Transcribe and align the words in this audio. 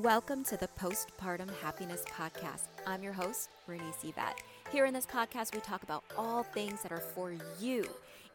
Welcome 0.00 0.42
to 0.44 0.56
the 0.56 0.68
Postpartum 0.68 1.50
Happiness 1.60 2.02
Podcast. 2.08 2.68
I'm 2.86 3.02
your 3.02 3.12
host, 3.12 3.50
Bernice 3.66 4.02
Yvette. 4.02 4.40
Here 4.70 4.86
in 4.86 4.94
this 4.94 5.04
podcast, 5.04 5.54
we 5.54 5.60
talk 5.60 5.82
about 5.82 6.02
all 6.16 6.44
things 6.44 6.80
that 6.80 6.92
are 6.92 6.96
for 6.96 7.34
you 7.60 7.84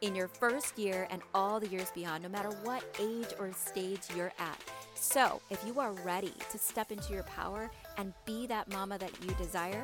in 0.02 0.14
your 0.14 0.28
first 0.28 0.78
year 0.78 1.08
and 1.10 1.24
all 1.34 1.60
the 1.60 1.68
years 1.68 1.90
beyond, 1.96 2.22
no 2.22 2.30
matter 2.30 2.50
what 2.62 2.84
age 3.00 3.34
or 3.40 3.52
stage 3.54 4.02
you're 4.16 4.34
at. 4.38 4.62
So, 4.94 5.42
if 5.50 5.66
you 5.66 5.80
are 5.80 5.94
ready 6.06 6.34
to 6.52 6.60
step 6.60 6.92
into 6.92 7.12
your 7.12 7.24
power 7.24 7.72
and 7.98 8.14
be 8.24 8.46
that 8.46 8.72
mama 8.72 9.00
that 9.00 9.12
you 9.24 9.34
desire, 9.40 9.84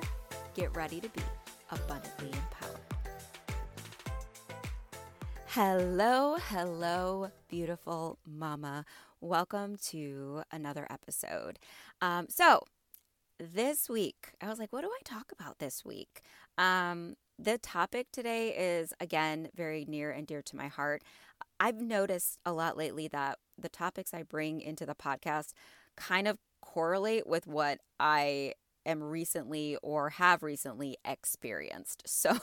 get 0.54 0.76
ready 0.76 1.00
to 1.00 1.10
be 1.10 1.24
abundantly 1.72 2.28
empowered. 2.28 2.93
Hello, 5.56 6.38
hello, 6.50 7.30
beautiful 7.48 8.18
mama. 8.26 8.86
Welcome 9.22 9.76
to 9.90 10.42
another 10.52 10.88
episode. 10.90 11.60
Um, 12.02 12.26
so, 12.28 12.64
this 13.40 13.88
week, 13.88 14.32
I 14.42 14.48
was 14.48 14.58
like, 14.58 14.74
what 14.74 14.82
do 14.82 14.88
I 14.88 15.00
talk 15.04 15.32
about 15.32 15.60
this 15.60 15.86
week? 15.86 16.22
Um, 16.58 17.18
the 17.38 17.60
topic 17.60 18.08
today 18.12 18.50
is, 18.50 18.94
again, 19.00 19.50
very 19.56 19.86
near 19.88 20.10
and 20.10 20.26
dear 20.26 20.42
to 20.42 20.56
my 20.56 20.70
heart. 20.70 21.04
I've 21.60 21.80
noticed 21.80 22.40
a 22.44 22.52
lot 22.52 22.76
lately 22.76 23.08
that 23.10 23.38
the 23.56 23.70
topics 23.70 24.12
I 24.12 24.24
bring 24.24 24.60
into 24.60 24.88
the 24.88 24.96
podcast 24.96 25.54
kind 25.96 26.28
of 26.28 26.40
correlate 26.64 27.28
with 27.28 27.46
what 27.46 27.78
I 28.00 28.54
am 28.86 29.04
recently 29.04 29.78
or 29.82 30.10
have 30.12 30.44
recently 30.44 30.98
experienced. 31.06 32.04
So, 32.24 32.38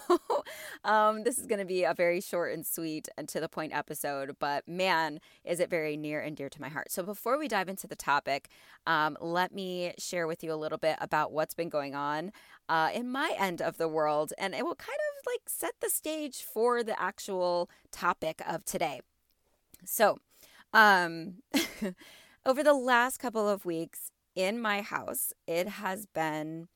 um, 0.85 1.23
this 1.23 1.39
is 1.39 1.47
going 1.47 1.59
to 1.59 1.65
be 1.65 1.85
a 1.85 1.95
very 1.95 2.21
short 2.21 2.53
and 2.53 2.67
sweet 2.67 3.09
and 3.17 3.27
to 3.31 3.41
the 3.41 3.49
point 3.49 3.75
episode, 3.75 4.37
but 4.39 4.69
man, 4.69 5.21
is 5.43 5.59
it 5.59 5.71
very 5.71 5.97
near 5.97 6.21
and 6.21 6.37
dear 6.37 6.51
to 6.51 6.61
my 6.61 6.69
heart. 6.69 6.91
So, 6.91 7.03
before 7.03 7.39
we 7.39 7.49
dive 7.49 7.69
into 7.69 7.87
the 7.87 7.97
topic, 7.97 8.49
um, 8.87 9.17
let 9.23 9.55
me 9.55 9.95
share 9.97 10.27
with 10.27 10.45
you 10.45 10.53
a 10.53 10.55
little 10.55 10.77
bit 10.77 10.97
about 11.01 11.33
what's 11.33 11.55
been 11.55 11.71
going 11.71 11.95
on 11.95 12.33
uh, 12.69 12.91
in 12.93 13.11
my 13.11 13.35
end 13.39 13.63
of 13.63 13.79
the 13.79 13.89
world, 13.89 14.35
and 14.37 14.55
it 14.55 14.65
will 14.65 14.75
kind 14.75 14.99
of 14.99 15.27
like 15.27 15.43
set 15.47 15.75
the 15.81 15.89
stage 15.89 16.43
for 16.43 16.83
the 16.83 17.01
actual 17.01 17.71
topic 17.91 18.43
of 18.47 18.65
today. 18.65 19.01
So, 19.85 20.19
um, 20.73 21.37
over 22.47 22.63
the 22.63 22.75
last 22.75 23.19
couple 23.19 23.49
of 23.49 23.65
weeks, 23.65 24.10
in 24.35 24.61
my 24.61 24.83
house, 24.83 25.33
it 25.47 25.69
has 25.69 26.07
been 26.07 26.69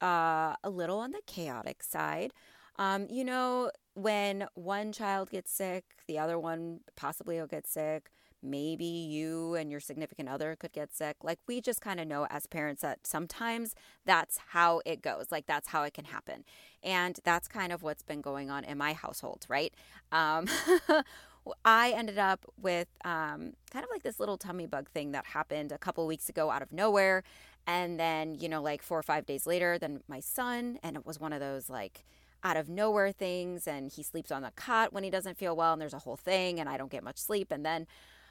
uh, 0.00 0.54
a 0.64 0.70
little 0.70 0.98
on 0.98 1.12
the 1.12 1.20
chaotic 1.26 1.82
side. 1.82 2.32
Um, 2.76 3.06
you 3.10 3.24
know, 3.24 3.70
when 3.94 4.46
one 4.54 4.92
child 4.92 5.30
gets 5.30 5.52
sick, 5.52 5.84
the 6.08 6.18
other 6.18 6.38
one 6.38 6.80
possibly 6.96 7.38
will 7.38 7.46
get 7.46 7.66
sick. 7.66 8.10
Maybe 8.42 8.84
you 8.84 9.54
and 9.54 9.70
your 9.70 9.78
significant 9.78 10.28
other 10.28 10.56
could 10.56 10.72
get 10.72 10.92
sick. 10.92 11.18
Like, 11.22 11.38
we 11.46 11.60
just 11.60 11.80
kind 11.80 12.00
of 12.00 12.08
know 12.08 12.26
as 12.28 12.46
parents 12.46 12.82
that 12.82 13.06
sometimes 13.06 13.76
that's 14.04 14.38
how 14.48 14.80
it 14.84 15.00
goes. 15.00 15.26
Like, 15.30 15.46
that's 15.46 15.68
how 15.68 15.84
it 15.84 15.94
can 15.94 16.06
happen. 16.06 16.44
And 16.82 17.20
that's 17.22 17.46
kind 17.46 17.72
of 17.72 17.84
what's 17.84 18.02
been 18.02 18.20
going 18.20 18.50
on 18.50 18.64
in 18.64 18.78
my 18.78 18.94
household, 18.94 19.46
right? 19.48 19.72
Um, 20.10 20.46
I 21.64 21.90
ended 21.90 22.18
up 22.18 22.46
with 22.60 22.88
um, 23.04 23.54
kind 23.70 23.84
of 23.84 23.90
like 23.90 24.02
this 24.02 24.20
little 24.20 24.36
tummy 24.36 24.66
bug 24.66 24.88
thing 24.90 25.12
that 25.12 25.26
happened 25.26 25.72
a 25.72 25.78
couple 25.78 26.06
weeks 26.06 26.28
ago 26.28 26.50
out 26.50 26.62
of 26.62 26.72
nowhere. 26.72 27.22
And 27.66 27.98
then, 27.98 28.34
you 28.34 28.48
know, 28.48 28.62
like 28.62 28.82
four 28.82 28.98
or 28.98 29.02
five 29.02 29.26
days 29.26 29.46
later, 29.46 29.78
then 29.78 30.00
my 30.08 30.20
son, 30.20 30.78
and 30.82 30.96
it 30.96 31.06
was 31.06 31.20
one 31.20 31.32
of 31.32 31.40
those 31.40 31.70
like 31.70 32.04
out 32.44 32.56
of 32.56 32.68
nowhere 32.68 33.12
things. 33.12 33.66
And 33.66 33.90
he 33.90 34.02
sleeps 34.02 34.32
on 34.32 34.42
the 34.42 34.52
cot 34.56 34.92
when 34.92 35.04
he 35.04 35.10
doesn't 35.10 35.36
feel 35.36 35.56
well, 35.56 35.72
and 35.72 35.80
there's 35.80 35.94
a 35.94 36.00
whole 36.00 36.16
thing, 36.16 36.58
and 36.60 36.68
I 36.68 36.76
don't 36.76 36.90
get 36.90 37.04
much 37.04 37.18
sleep. 37.18 37.52
And 37.52 37.64
then, 37.64 37.86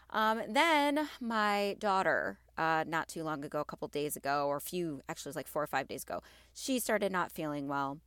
um, 0.09 0.41
then 0.49 1.09
my 1.21 1.77
daughter, 1.79 2.39
uh, 2.57 2.83
not 2.87 3.07
too 3.07 3.23
long 3.23 3.43
ago, 3.45 3.61
a 3.61 3.65
couple 3.65 3.87
days 3.87 4.17
ago, 4.17 4.47
or 4.47 4.57
a 4.57 4.61
few, 4.61 5.01
actually, 5.07 5.29
it 5.29 5.31
was 5.31 5.35
like 5.37 5.47
four 5.47 5.63
or 5.63 5.67
five 5.67 5.87
days 5.87 6.03
ago, 6.03 6.21
she 6.53 6.79
started 6.79 7.11
not 7.11 7.31
feeling 7.31 7.67
well 7.67 7.99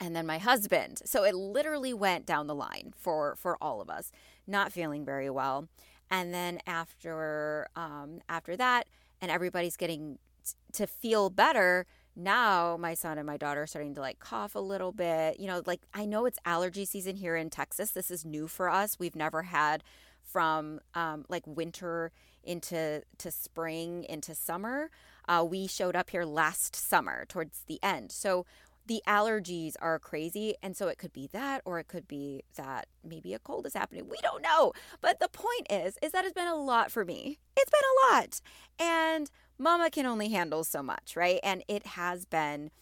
and 0.00 0.16
then 0.16 0.26
my 0.26 0.38
husband. 0.38 1.02
So 1.04 1.24
it 1.24 1.34
literally 1.34 1.92
went 1.92 2.26
down 2.26 2.46
the 2.46 2.54
line 2.54 2.94
for 2.96 3.36
for 3.36 3.56
all 3.60 3.80
of 3.80 3.90
us, 3.90 4.10
not 4.46 4.72
feeling 4.72 5.04
very 5.04 5.30
well. 5.30 5.68
And 6.10 6.34
then 6.34 6.58
after 6.66 7.68
um, 7.76 8.20
after 8.28 8.56
that, 8.56 8.88
and 9.20 9.30
everybody's 9.30 9.76
getting 9.76 10.18
t- 10.44 10.54
to 10.72 10.86
feel 10.86 11.30
better. 11.30 11.86
Now 12.16 12.76
my 12.76 12.94
son 12.94 13.18
and 13.18 13.26
my 13.26 13.36
daughter 13.36 13.62
are 13.62 13.66
starting 13.66 13.94
to 13.94 14.00
like 14.00 14.18
cough 14.18 14.54
a 14.54 14.60
little 14.60 14.92
bit. 14.92 15.38
You 15.38 15.46
know, 15.46 15.62
like 15.66 15.82
I 15.94 16.06
know 16.06 16.26
it's 16.26 16.38
allergy 16.44 16.84
season 16.84 17.16
here 17.16 17.36
in 17.36 17.50
Texas. 17.50 17.92
This 17.92 18.10
is 18.10 18.24
new 18.24 18.48
for 18.48 18.68
us. 18.68 18.98
We've 18.98 19.14
never 19.14 19.42
had 19.42 19.84
from 20.22 20.80
um, 20.94 21.24
like 21.28 21.46
winter 21.46 22.12
into 22.42 23.02
to 23.18 23.30
spring 23.30 24.04
into 24.08 24.34
summer. 24.34 24.90
Uh, 25.28 25.44
we 25.48 25.66
showed 25.66 25.94
up 25.94 26.10
here 26.10 26.24
last 26.24 26.74
summer 26.74 27.24
towards 27.26 27.62
the 27.66 27.78
end, 27.82 28.10
so 28.10 28.46
the 28.90 29.00
allergies 29.06 29.74
are 29.80 30.00
crazy. 30.00 30.56
And 30.64 30.76
so 30.76 30.88
it 30.88 30.98
could 30.98 31.12
be 31.12 31.28
that, 31.32 31.62
or 31.64 31.78
it 31.78 31.86
could 31.86 32.08
be 32.08 32.42
that 32.56 32.88
maybe 33.04 33.34
a 33.34 33.38
cold 33.38 33.64
is 33.64 33.74
happening. 33.74 34.08
We 34.08 34.16
don't 34.20 34.42
know. 34.42 34.72
But 35.00 35.20
the 35.20 35.28
point 35.28 35.68
is, 35.70 35.96
is 36.02 36.10
that 36.10 36.24
it's 36.24 36.34
been 36.34 36.48
a 36.48 36.56
lot 36.56 36.90
for 36.90 37.04
me. 37.04 37.38
It's 37.56 37.70
been 37.70 37.80
a 38.10 38.16
lot. 38.16 38.40
And 38.80 39.30
mama 39.58 39.90
can 39.90 40.06
only 40.06 40.30
handle 40.30 40.64
so 40.64 40.82
much, 40.82 41.14
right? 41.14 41.38
And 41.44 41.62
it 41.68 41.86
has 41.86 42.24
been 42.24 42.72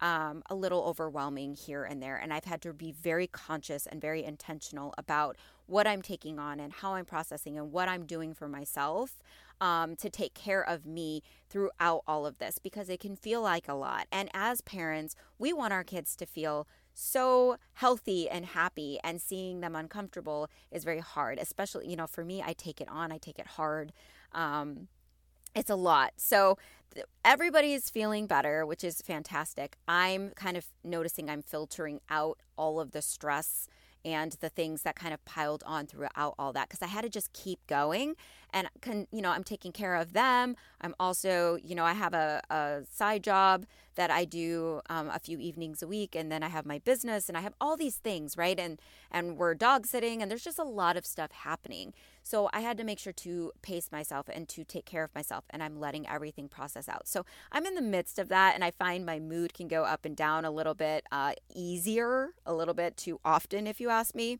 um, 0.00 0.42
a 0.48 0.54
little 0.54 0.84
overwhelming 0.84 1.54
here 1.54 1.84
and 1.84 2.02
there. 2.02 2.16
And 2.16 2.32
I've 2.32 2.46
had 2.46 2.62
to 2.62 2.72
be 2.72 2.90
very 2.90 3.26
conscious 3.26 3.86
and 3.86 4.00
very 4.00 4.24
intentional 4.24 4.94
about 4.96 5.36
what 5.66 5.86
I'm 5.86 6.00
taking 6.00 6.38
on 6.38 6.60
and 6.60 6.72
how 6.72 6.94
I'm 6.94 7.04
processing 7.04 7.58
and 7.58 7.72
what 7.72 7.90
I'm 7.90 8.06
doing 8.06 8.32
for 8.32 8.48
myself 8.48 9.22
um, 9.60 9.96
to 9.96 10.10
take 10.10 10.34
care 10.34 10.66
of 10.66 10.86
me 10.86 11.22
throughout 11.48 12.02
all 12.06 12.26
of 12.26 12.38
this 12.38 12.58
because 12.58 12.88
it 12.88 13.00
can 13.00 13.16
feel 13.16 13.42
like 13.42 13.68
a 13.68 13.74
lot. 13.74 14.06
And 14.12 14.28
as 14.34 14.60
parents, 14.60 15.14
we 15.38 15.52
want 15.52 15.72
our 15.72 15.84
kids 15.84 16.16
to 16.16 16.26
feel 16.26 16.66
so 16.94 17.58
healthy 17.74 18.28
and 18.28 18.44
happy, 18.44 18.98
and 19.04 19.20
seeing 19.20 19.60
them 19.60 19.76
uncomfortable 19.76 20.50
is 20.72 20.82
very 20.82 20.98
hard, 20.98 21.38
especially, 21.38 21.88
you 21.88 21.94
know, 21.94 22.08
for 22.08 22.24
me, 22.24 22.42
I 22.44 22.54
take 22.54 22.80
it 22.80 22.88
on, 22.88 23.12
I 23.12 23.18
take 23.18 23.38
it 23.38 23.46
hard. 23.46 23.92
Um, 24.32 24.88
it's 25.54 25.70
a 25.70 25.76
lot. 25.76 26.14
So 26.16 26.58
everybody 27.24 27.72
is 27.72 27.88
feeling 27.88 28.26
better, 28.26 28.66
which 28.66 28.82
is 28.82 29.00
fantastic. 29.00 29.76
I'm 29.86 30.30
kind 30.30 30.56
of 30.56 30.66
noticing 30.82 31.30
I'm 31.30 31.42
filtering 31.42 32.00
out 32.10 32.40
all 32.56 32.80
of 32.80 32.90
the 32.90 33.02
stress 33.02 33.68
and 34.04 34.32
the 34.40 34.48
things 34.48 34.82
that 34.82 34.96
kind 34.96 35.12
of 35.12 35.24
piled 35.24 35.62
on 35.66 35.86
throughout 35.86 36.34
all 36.38 36.52
that 36.52 36.68
because 36.68 36.82
I 36.82 36.86
had 36.86 37.02
to 37.02 37.08
just 37.08 37.32
keep 37.32 37.64
going 37.66 38.14
and 38.52 38.68
can 38.80 39.06
you 39.10 39.22
know 39.22 39.30
I'm 39.30 39.44
taking 39.44 39.72
care 39.72 39.94
of 39.94 40.12
them. 40.12 40.56
I'm 40.80 40.94
also 40.98 41.58
you 41.62 41.74
know 41.74 41.84
I 41.84 41.92
have 41.92 42.14
a, 42.14 42.42
a 42.50 42.80
side 42.90 43.22
job 43.24 43.66
that 43.94 44.10
I 44.12 44.24
do 44.24 44.80
um, 44.88 45.10
a 45.12 45.18
few 45.18 45.38
evenings 45.38 45.82
a 45.82 45.86
week, 45.88 46.14
and 46.14 46.30
then 46.30 46.42
I 46.42 46.48
have 46.48 46.64
my 46.64 46.78
business 46.78 47.28
and 47.28 47.36
I 47.36 47.40
have 47.40 47.54
all 47.60 47.76
these 47.76 47.96
things 47.96 48.36
right 48.36 48.58
and 48.58 48.80
and 49.10 49.36
we're 49.36 49.54
dog 49.54 49.86
sitting 49.86 50.22
and 50.22 50.30
there's 50.30 50.44
just 50.44 50.58
a 50.58 50.64
lot 50.64 50.96
of 50.96 51.04
stuff 51.04 51.32
happening. 51.32 51.92
So 52.22 52.50
I 52.52 52.60
had 52.60 52.76
to 52.76 52.84
make 52.84 52.98
sure 52.98 53.12
to 53.14 53.52
pace 53.62 53.90
myself 53.90 54.28
and 54.30 54.46
to 54.50 54.62
take 54.62 54.84
care 54.84 55.02
of 55.02 55.14
myself, 55.14 55.44
and 55.50 55.62
I'm 55.62 55.80
letting 55.80 56.06
everything 56.06 56.48
process 56.48 56.86
out. 56.86 57.08
So 57.08 57.24
I'm 57.50 57.64
in 57.64 57.74
the 57.74 57.80
midst 57.82 58.18
of 58.18 58.28
that, 58.28 58.54
and 58.54 58.62
I 58.62 58.70
find 58.70 59.06
my 59.06 59.18
mood 59.18 59.54
can 59.54 59.66
go 59.66 59.84
up 59.84 60.04
and 60.04 60.14
down 60.14 60.44
a 60.44 60.50
little 60.50 60.74
bit 60.74 61.04
uh, 61.10 61.32
easier, 61.54 62.34
a 62.44 62.52
little 62.52 62.74
bit 62.74 62.98
too 62.98 63.18
often, 63.24 63.66
if 63.66 63.80
you 63.80 63.88
ask 63.88 64.14
me. 64.14 64.38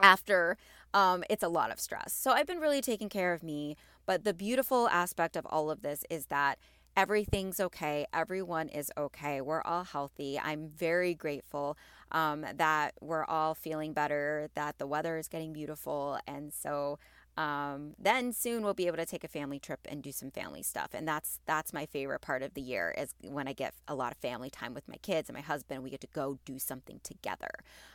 After 0.00 0.56
um, 0.94 1.24
it's 1.28 1.42
a 1.42 1.48
lot 1.48 1.70
of 1.70 1.78
stress. 1.78 2.14
So 2.14 2.30
I've 2.30 2.46
been 2.46 2.60
really 2.60 2.80
taking 2.80 3.10
care 3.10 3.34
of 3.34 3.42
me. 3.42 3.76
But 4.06 4.24
the 4.24 4.32
beautiful 4.34 4.88
aspect 4.88 5.36
of 5.36 5.46
all 5.46 5.70
of 5.70 5.82
this 5.82 6.04
is 6.08 6.26
that 6.26 6.58
everything's 6.96 7.58
okay. 7.58 8.06
Everyone 8.14 8.68
is 8.68 8.90
okay. 8.96 9.40
We're 9.40 9.62
all 9.62 9.84
healthy. 9.84 10.38
I'm 10.38 10.68
very 10.68 11.14
grateful 11.14 11.76
um, 12.12 12.46
that 12.56 12.94
we're 13.00 13.24
all 13.24 13.54
feeling 13.54 13.92
better, 13.92 14.48
that 14.54 14.78
the 14.78 14.86
weather 14.86 15.18
is 15.18 15.26
getting 15.26 15.52
beautiful. 15.52 16.18
And 16.26 16.52
so 16.52 16.98
um, 17.36 17.94
then 17.98 18.32
soon 18.32 18.62
we'll 18.62 18.74
be 18.74 18.86
able 18.86 18.98
to 18.98 19.06
take 19.06 19.24
a 19.24 19.28
family 19.28 19.58
trip 19.58 19.80
and 19.88 20.02
do 20.02 20.12
some 20.12 20.30
family 20.30 20.62
stuff 20.62 20.90
and 20.94 21.06
that's 21.08 21.40
that's 21.46 21.72
my 21.72 21.84
favorite 21.84 22.20
part 22.20 22.42
of 22.42 22.54
the 22.54 22.60
year 22.60 22.94
is 22.96 23.12
when 23.28 23.48
i 23.48 23.52
get 23.52 23.74
a 23.88 23.94
lot 23.94 24.12
of 24.12 24.18
family 24.18 24.50
time 24.50 24.72
with 24.72 24.86
my 24.86 24.96
kids 24.98 25.28
and 25.28 25.34
my 25.34 25.42
husband 25.42 25.82
we 25.82 25.90
get 25.90 26.00
to 26.00 26.06
go 26.14 26.38
do 26.44 26.60
something 26.60 27.00
together 27.02 27.50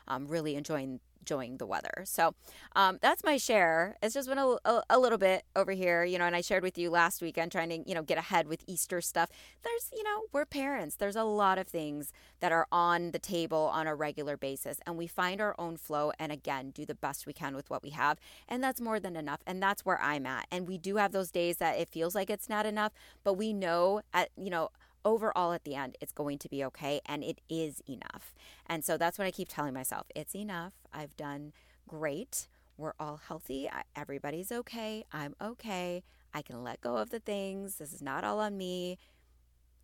um, 0.09 0.27
really 0.27 0.55
enjoying 0.55 0.99
enjoying 1.21 1.57
the 1.57 1.65
weather. 1.65 2.03
So 2.05 2.33
um, 2.75 2.99
that's 3.01 3.23
my 3.23 3.37
share. 3.37 3.97
It's 4.01 4.13
just 4.13 4.27
been 4.27 4.37
a, 4.37 4.57
a, 4.65 4.83
a, 4.89 4.99
little 4.99 5.17
bit 5.17 5.43
over 5.55 5.71
here, 5.71 6.03
you 6.03 6.17
know, 6.17 6.25
and 6.25 6.35
I 6.35 6.41
shared 6.41 6.63
with 6.63 6.77
you 6.77 6.89
last 6.89 7.21
weekend 7.21 7.51
trying 7.51 7.69
to, 7.69 7.87
you 7.87 7.95
know, 7.95 8.03
get 8.03 8.17
ahead 8.17 8.47
with 8.47 8.63
Easter 8.67 9.01
stuff. 9.01 9.29
There's, 9.63 9.89
you 9.95 10.03
know, 10.03 10.23
we're 10.31 10.45
parents. 10.45 10.95
There's 10.95 11.15
a 11.15 11.23
lot 11.23 11.57
of 11.57 11.67
things 11.67 12.11
that 12.39 12.51
are 12.51 12.67
on 12.71 13.11
the 13.11 13.19
table 13.19 13.69
on 13.73 13.87
a 13.87 13.95
regular 13.95 14.37
basis, 14.37 14.79
and 14.85 14.97
we 14.97 15.07
find 15.07 15.41
our 15.41 15.55
own 15.59 15.77
flow 15.77 16.11
and 16.19 16.31
again, 16.31 16.71
do 16.71 16.85
the 16.85 16.95
best 16.95 17.25
we 17.25 17.33
can 17.33 17.55
with 17.55 17.69
what 17.69 17.83
we 17.83 17.91
have. 17.91 18.17
And 18.47 18.63
that's 18.63 18.81
more 18.81 18.99
than 18.99 19.15
enough. 19.15 19.41
And 19.45 19.61
that's 19.61 19.85
where 19.85 20.01
I'm 20.01 20.25
at. 20.25 20.47
And 20.51 20.67
we 20.67 20.77
do 20.77 20.97
have 20.97 21.11
those 21.11 21.31
days 21.31 21.57
that 21.57 21.77
it 21.79 21.89
feels 21.89 22.15
like 22.15 22.29
it's 22.29 22.49
not 22.49 22.65
enough, 22.65 22.93
but 23.23 23.33
we 23.33 23.53
know 23.53 24.01
at, 24.13 24.29
you 24.37 24.49
know, 24.49 24.69
overall 25.05 25.53
at 25.53 25.63
the 25.63 25.75
end 25.75 25.97
it's 26.01 26.11
going 26.11 26.37
to 26.39 26.49
be 26.49 26.63
okay 26.65 27.01
and 27.05 27.23
it 27.23 27.41
is 27.49 27.81
enough. 27.87 28.33
And 28.65 28.83
so 28.83 28.97
that's 28.97 29.17
what 29.17 29.25
I 29.25 29.31
keep 29.31 29.49
telling 29.49 29.73
myself. 29.73 30.07
It's 30.15 30.35
enough. 30.35 30.73
I've 30.93 31.15
done 31.15 31.53
great. 31.87 32.47
We're 32.77 32.93
all 32.99 33.19
healthy. 33.27 33.69
Everybody's 33.95 34.51
okay. 34.51 35.03
I'm 35.11 35.35
okay. 35.41 36.03
I 36.33 36.41
can 36.41 36.63
let 36.63 36.81
go 36.81 36.97
of 36.97 37.09
the 37.09 37.19
things. 37.19 37.75
This 37.75 37.91
is 37.91 38.01
not 38.01 38.23
all 38.23 38.39
on 38.39 38.57
me. 38.57 38.97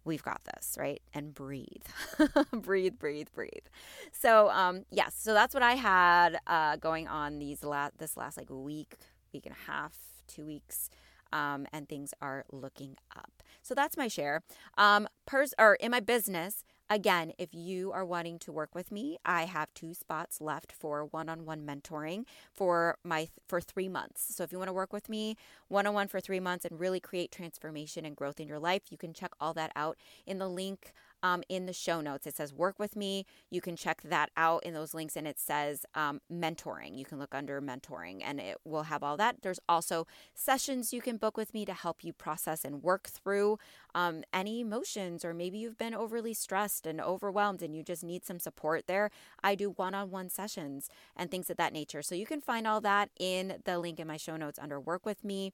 We've 0.05 0.23
got 0.23 0.41
this, 0.43 0.77
right? 0.79 1.01
And 1.15 1.33
breathe, 1.33 1.83
breathe, 2.51 2.99
breathe, 2.99 3.27
breathe. 3.33 3.65
So, 4.11 4.49
um, 4.51 4.85
yes, 4.91 5.15
so 5.17 5.33
that's 5.33 5.55
what 5.55 5.63
I 5.63 5.73
had 5.73 6.37
uh, 6.45 6.75
going 6.75 7.07
on 7.07 7.39
these 7.39 7.63
last 7.63 7.97
this 7.97 8.15
last 8.15 8.37
like 8.37 8.49
week, 8.51 8.97
week 9.33 9.47
and 9.47 9.55
a 9.55 9.71
half, 9.71 9.97
two 10.27 10.45
weeks 10.45 10.91
um, 11.35 11.67
and 11.73 11.89
things 11.89 12.13
are 12.21 12.45
looking 12.49 12.95
up. 13.15 13.43
So 13.61 13.75
that's 13.75 13.97
my 13.97 14.07
share. 14.07 14.41
Um, 14.77 15.07
pers- 15.25 15.53
or 15.59 15.75
in 15.75 15.91
my 15.91 15.99
business, 15.99 16.63
again, 16.89 17.33
if 17.37 17.53
you 17.53 17.91
are 17.91 18.05
wanting 18.05 18.39
to 18.39 18.53
work 18.53 18.73
with 18.73 18.89
me, 18.89 19.17
I 19.25 19.43
have 19.43 19.73
two 19.73 19.93
spots 19.93 20.39
left 20.39 20.71
for 20.71 21.03
one-on-one 21.03 21.65
mentoring 21.65 22.23
for 22.53 22.97
my 23.03 23.27
for 23.47 23.59
3 23.59 23.89
months. 23.89 24.33
So 24.33 24.43
if 24.43 24.51
you 24.51 24.57
want 24.57 24.69
to 24.69 24.73
work 24.73 24.93
with 24.93 25.09
me 25.09 25.35
one-on-one 25.67 26.07
for 26.07 26.21
3 26.21 26.39
months 26.39 26.63
and 26.63 26.79
really 26.79 27.01
create 27.01 27.31
transformation 27.31 28.05
and 28.05 28.15
growth 28.15 28.39
in 28.39 28.47
your 28.47 28.59
life, 28.59 28.83
you 28.89 28.97
can 28.97 29.13
check 29.13 29.33
all 29.41 29.53
that 29.55 29.71
out 29.75 29.97
in 30.25 30.37
the 30.37 30.47
link 30.47 30.93
um, 31.25 31.41
in 31.49 31.65
the 31.65 31.73
show 31.73 32.01
notes. 32.01 32.27
It 32.27 32.35
says 32.37 32.53
work 32.53 32.77
with 32.77 32.95
me. 32.95 33.25
You 33.49 33.59
can 33.59 33.75
check 33.75 34.03
that 34.03 34.29
out 34.37 34.63
in 34.63 34.75
those 34.75 34.93
links, 34.93 35.15
and 35.15 35.27
it 35.27 35.39
says 35.39 35.83
um, 35.95 36.21
mentoring. 36.31 36.95
You 36.95 37.03
can 37.03 37.17
look 37.17 37.33
under 37.33 37.59
mentoring, 37.59 38.21
and 38.23 38.39
it 38.39 38.57
will 38.63 38.83
have 38.83 39.01
all 39.01 39.17
that. 39.17 39.41
There's 39.41 39.59
also 39.67 40.05
sessions 40.35 40.93
you 40.93 41.01
can 41.01 41.17
book 41.17 41.35
with 41.35 41.51
me 41.51 41.65
to 41.65 41.73
help 41.73 42.03
you 42.03 42.13
process 42.13 42.63
and 42.63 42.83
work 42.83 43.07
through 43.07 43.57
um, 43.95 44.23
any 44.31 44.59
emotions, 44.59 45.25
or 45.25 45.33
maybe 45.33 45.57
you've 45.57 45.79
been 45.79 45.95
overly 45.95 46.35
stressed 46.35 46.85
and 46.85 47.01
overwhelmed 47.01 47.63
and 47.63 47.75
you 47.75 47.81
just 47.81 48.03
need 48.03 48.23
some 48.23 48.39
support 48.39 48.85
there. 48.85 49.09
I 49.41 49.55
do 49.55 49.71
one 49.71 49.95
on 49.95 50.11
one 50.11 50.29
sessions 50.29 50.89
and 51.15 51.31
things 51.31 51.49
of 51.49 51.57
that 51.57 51.73
nature. 51.73 52.03
So 52.03 52.13
you 52.13 52.27
can 52.27 52.41
find 52.41 52.67
all 52.67 52.81
that 52.81 53.09
in 53.19 53.61
the 53.65 53.79
link 53.79 53.99
in 53.99 54.07
my 54.07 54.17
show 54.17 54.37
notes 54.37 54.59
under 54.59 54.79
work 54.79 55.05
with 55.05 55.23
me. 55.23 55.53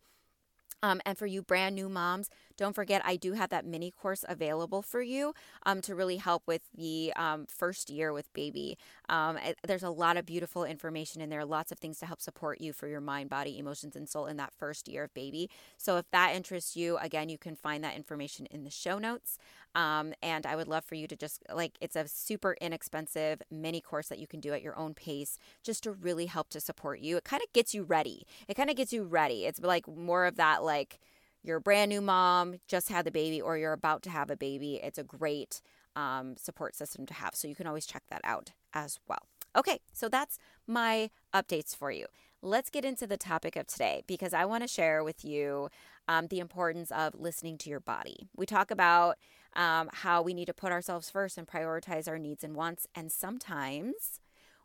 Um, 0.83 1.01
and 1.05 1.17
for 1.17 1.25
you 1.25 1.41
brand 1.41 1.75
new 1.75 1.89
moms, 1.89 2.29
don't 2.57 2.73
forget 2.73 3.01
I 3.05 3.15
do 3.15 3.33
have 3.33 3.49
that 3.49 3.65
mini 3.65 3.91
course 3.91 4.23
available 4.27 4.81
for 4.81 5.01
you 5.01 5.33
um, 5.65 5.81
to 5.81 5.95
really 5.95 6.17
help 6.17 6.43
with 6.45 6.61
the 6.75 7.13
um, 7.15 7.45
first 7.47 7.89
year 7.89 8.13
with 8.13 8.31
baby. 8.33 8.77
Um, 9.09 9.37
it, 9.37 9.57
there's 9.65 9.83
a 9.83 9.89
lot 9.89 10.17
of 10.17 10.25
beautiful 10.25 10.63
information 10.63 11.21
in 11.21 11.29
there, 11.29 11.45
lots 11.45 11.71
of 11.71 11.79
things 11.79 11.99
to 11.99 12.05
help 12.05 12.21
support 12.21 12.61
you 12.61 12.73
for 12.73 12.87
your 12.87 13.01
mind, 13.01 13.29
body, 13.29 13.57
emotions, 13.57 13.95
and 13.95 14.07
soul 14.07 14.25
in 14.25 14.37
that 14.37 14.53
first 14.53 14.87
year 14.87 15.05
of 15.05 15.13
baby. 15.13 15.49
So 15.77 15.97
if 15.97 16.09
that 16.11 16.35
interests 16.35 16.75
you, 16.75 16.97
again, 16.97 17.29
you 17.29 17.37
can 17.37 17.55
find 17.55 17.83
that 17.83 17.95
information 17.95 18.45
in 18.47 18.63
the 18.63 18.69
show 18.69 18.99
notes. 18.99 19.37
Um, 19.73 20.13
and 20.21 20.45
I 20.45 20.55
would 20.55 20.67
love 20.67 20.83
for 20.83 20.95
you 20.95 21.07
to 21.07 21.15
just 21.15 21.43
like 21.53 21.77
it's 21.79 21.95
a 21.95 22.07
super 22.07 22.57
inexpensive 22.59 23.41
mini 23.49 23.79
course 23.79 24.09
that 24.09 24.19
you 24.19 24.27
can 24.27 24.39
do 24.39 24.53
at 24.53 24.61
your 24.61 24.77
own 24.77 24.93
pace 24.93 25.37
just 25.63 25.83
to 25.83 25.91
really 25.91 26.25
help 26.25 26.49
to 26.49 26.59
support 26.59 26.99
you. 26.99 27.17
It 27.17 27.23
kind 27.23 27.41
of 27.41 27.51
gets 27.53 27.73
you 27.73 27.83
ready. 27.83 28.25
It 28.47 28.55
kind 28.55 28.69
of 28.69 28.75
gets 28.75 28.91
you 28.91 29.03
ready. 29.03 29.45
It's 29.45 29.61
like 29.61 29.87
more 29.87 30.25
of 30.25 30.35
that 30.35 30.63
like 30.63 30.99
you're 31.43 31.57
a 31.57 31.61
brand 31.61 31.89
new 31.89 32.01
mom, 32.01 32.55
just 32.67 32.89
had 32.89 33.05
the 33.05 33.11
baby, 33.11 33.41
or 33.41 33.57
you're 33.57 33.73
about 33.73 34.03
to 34.03 34.09
have 34.09 34.29
a 34.29 34.37
baby. 34.37 34.79
It's 34.83 34.99
a 34.99 35.03
great 35.03 35.61
um, 35.95 36.35
support 36.37 36.75
system 36.75 37.05
to 37.07 37.13
have. 37.15 37.35
So 37.35 37.47
you 37.47 37.55
can 37.55 37.67
always 37.67 37.85
check 37.85 38.03
that 38.09 38.21
out 38.23 38.51
as 38.73 38.99
well. 39.07 39.23
Okay, 39.55 39.79
so 39.91 40.07
that's 40.07 40.37
my 40.67 41.09
updates 41.33 41.75
for 41.75 41.91
you. 41.91 42.05
Let's 42.41 42.69
get 42.69 42.85
into 42.85 43.05
the 43.05 43.17
topic 43.17 43.55
of 43.55 43.67
today 43.67 44.03
because 44.07 44.33
I 44.33 44.45
want 44.45 44.63
to 44.63 44.67
share 44.67 45.03
with 45.03 45.25
you 45.25 45.69
um, 46.07 46.27
the 46.27 46.39
importance 46.39 46.91
of 46.91 47.15
listening 47.15 47.57
to 47.59 47.69
your 47.69 47.79
body. 47.79 48.29
We 48.35 48.45
talk 48.45 48.71
about 48.71 49.17
um, 49.55 49.89
how 49.91 50.21
we 50.21 50.33
need 50.33 50.45
to 50.45 50.53
put 50.53 50.71
ourselves 50.71 51.09
first 51.09 51.37
and 51.37 51.47
prioritize 51.47 52.07
our 52.07 52.17
needs 52.19 52.43
and 52.43 52.55
wants. 52.55 52.87
And 52.95 53.11
sometimes 53.11 54.19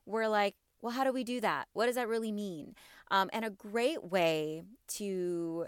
we're 0.05 0.29
like, 0.29 0.55
well, 0.81 0.93
how 0.93 1.05
do 1.05 1.13
we 1.13 1.25
do 1.25 1.41
that? 1.41 1.69
What 1.73 1.87
does 1.87 1.97
that 1.97 2.09
really 2.09 2.33
mean? 2.33 2.75
Um, 3.11 3.31
and 3.33 3.45
a 3.45 3.51
great 3.51 4.05
way 4.05 4.63
to 4.89 5.67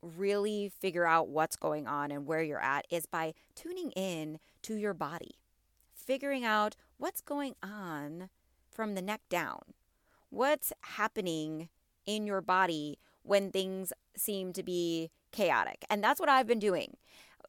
really 0.00 0.70
figure 0.80 1.06
out 1.06 1.28
what's 1.28 1.56
going 1.56 1.86
on 1.86 2.10
and 2.10 2.26
where 2.26 2.42
you're 2.42 2.62
at 2.62 2.86
is 2.90 3.06
by 3.06 3.34
tuning 3.54 3.90
in 3.92 4.38
to 4.62 4.76
your 4.76 4.94
body, 4.94 5.36
figuring 5.94 6.44
out 6.44 6.76
what's 6.98 7.20
going 7.20 7.54
on 7.62 8.28
from 8.70 8.94
the 8.94 9.02
neck 9.02 9.22
down. 9.28 9.60
What's 10.30 10.72
happening 10.80 11.68
in 12.06 12.26
your 12.26 12.40
body 12.40 12.98
when 13.22 13.50
things 13.50 13.92
seem 14.16 14.52
to 14.52 14.62
be 14.62 15.10
chaotic? 15.32 15.84
And 15.88 16.02
that's 16.02 16.20
what 16.20 16.28
I've 16.28 16.46
been 16.46 16.58
doing 16.58 16.96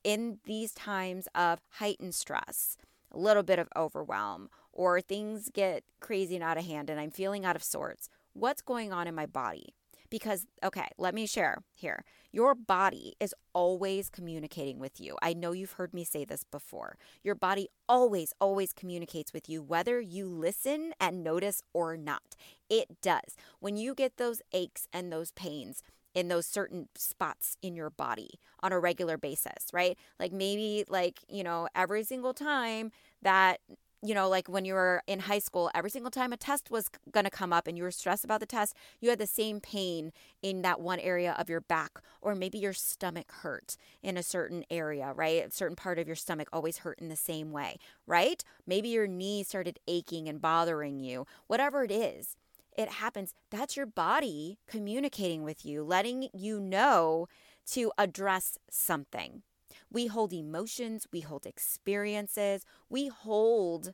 in 0.06 0.38
these 0.46 0.72
times 0.72 1.28
of 1.34 1.60
heightened 1.72 2.14
stress, 2.14 2.78
a 3.12 3.18
little 3.18 3.44
bit 3.44 3.58
of 3.58 3.68
overwhelm, 3.76 4.50
or 4.72 5.02
things 5.02 5.50
get 5.52 5.84
crazy 6.00 6.36
and 6.36 6.44
out 6.44 6.60
of 6.60 6.66
hand 6.66 6.90
and 6.90 7.00
I'm 7.00 7.10
feeling 7.10 7.44
out 7.44 7.56
of 7.56 7.64
sorts. 7.64 8.08
What's 8.34 8.62
going 8.62 8.94
on 8.94 9.08
in 9.08 9.16
my 9.16 9.26
body? 9.26 9.74
Because, 10.12 10.46
okay, 10.64 10.88
let 11.00 11.16
me 11.16 11.26
share 11.26 11.64
here. 11.74 12.04
Your 12.32 12.54
body 12.54 13.16
is 13.20 13.34
always 13.54 14.10
communicating 14.10 14.78
with 14.78 15.02
you. 15.02 15.18
I 15.24 15.34
know 15.34 15.52
you've 15.52 15.72
heard 15.74 15.94
me 15.94 16.04
say 16.04 16.24
this 16.24 16.44
before. 16.44 16.98
Your 17.24 17.34
body 17.34 17.70
always, 17.90 18.32
always 18.40 18.72
communicates 18.74 19.34
with 19.34 19.50
you, 19.50 19.64
whether 19.64 20.00
you 20.00 20.28
listen 20.28 20.94
and 21.00 21.24
notice 21.24 21.64
or 21.74 21.98
not. 21.98 22.36
It 22.70 23.02
does. 23.02 23.36
When 23.60 23.76
you 23.76 23.96
get 23.96 24.18
those 24.18 24.44
aches 24.54 24.88
and 24.94 25.12
those 25.12 25.32
pains, 25.32 25.82
in 26.16 26.30
those 26.30 26.48
certain 26.48 26.88
spots 26.96 27.58
in 27.62 27.76
your 27.76 27.90
body 27.90 28.40
on 28.64 28.72
a 28.72 28.80
regular 28.80 29.18
basis, 29.18 29.68
right? 29.72 29.98
Like 30.20 30.32
maybe 30.32 30.86
like, 30.88 31.20
you 31.30 31.44
know, 31.44 31.68
every 31.76 32.04
single 32.04 32.34
time 32.34 32.92
that 33.22 33.60
you 34.06 34.14
know, 34.14 34.30
like 34.30 34.48
when 34.48 34.66
you 34.66 34.76
were 34.76 35.02
in 35.08 35.22
high 35.22 35.40
school, 35.40 35.72
every 35.74 35.90
single 35.90 36.12
time 36.12 36.32
a 36.32 36.38
test 36.38 36.70
was 36.70 36.90
going 37.12 37.24
to 37.24 37.32
come 37.32 37.52
up 37.52 37.66
and 37.66 37.76
you 37.76 37.84
were 37.84 37.90
stressed 37.90 38.24
about 38.24 38.40
the 38.40 38.46
test, 38.46 38.76
you 39.00 39.10
had 39.10 39.18
the 39.18 39.26
same 39.26 39.60
pain 39.60 40.12
in 40.44 40.62
that 40.62 40.80
one 40.80 41.00
area 41.00 41.36
of 41.40 41.50
your 41.50 41.62
back, 41.62 42.00
or 42.22 42.36
maybe 42.36 42.60
your 42.60 42.74
stomach 42.74 43.32
hurt 43.42 43.78
in 44.04 44.16
a 44.16 44.22
certain 44.22 44.64
area, 44.70 45.12
right? 45.16 45.48
A 45.48 45.52
certain 45.52 45.76
part 45.76 45.98
of 45.98 46.06
your 46.06 46.16
stomach 46.16 46.50
always 46.54 46.80
hurt 46.80 47.00
in 47.00 47.10
the 47.10 47.16
same 47.16 47.52
way, 47.52 47.78
right? 48.06 48.44
Maybe 48.68 48.90
your 48.90 49.08
knee 49.08 49.42
started 49.42 49.80
aching 49.88 50.30
and 50.30 50.40
bothering 50.40 51.00
you, 51.00 51.26
whatever 51.48 51.84
it 51.84 51.92
is 51.92 52.36
it 52.78 52.90
happens, 52.90 53.34
that's 53.52 53.78
your 53.78 53.86
body 53.86 54.58
communicating 54.68 55.44
with 55.44 55.66
you, 55.66 55.84
letting 55.84 56.30
you 56.34 56.60
know 56.60 57.28
to 57.72 57.92
address 57.98 58.58
something. 58.70 59.44
We 59.92 60.08
hold 60.08 60.34
emotions, 60.34 61.08
we 61.12 61.22
hold 61.22 61.46
experiences, 61.46 62.66
we 62.90 63.08
hold 63.08 63.94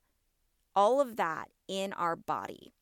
all 0.75 1.01
of 1.01 1.15
that 1.17 1.49
in 1.67 1.93
our 1.93 2.15
body. 2.15 2.73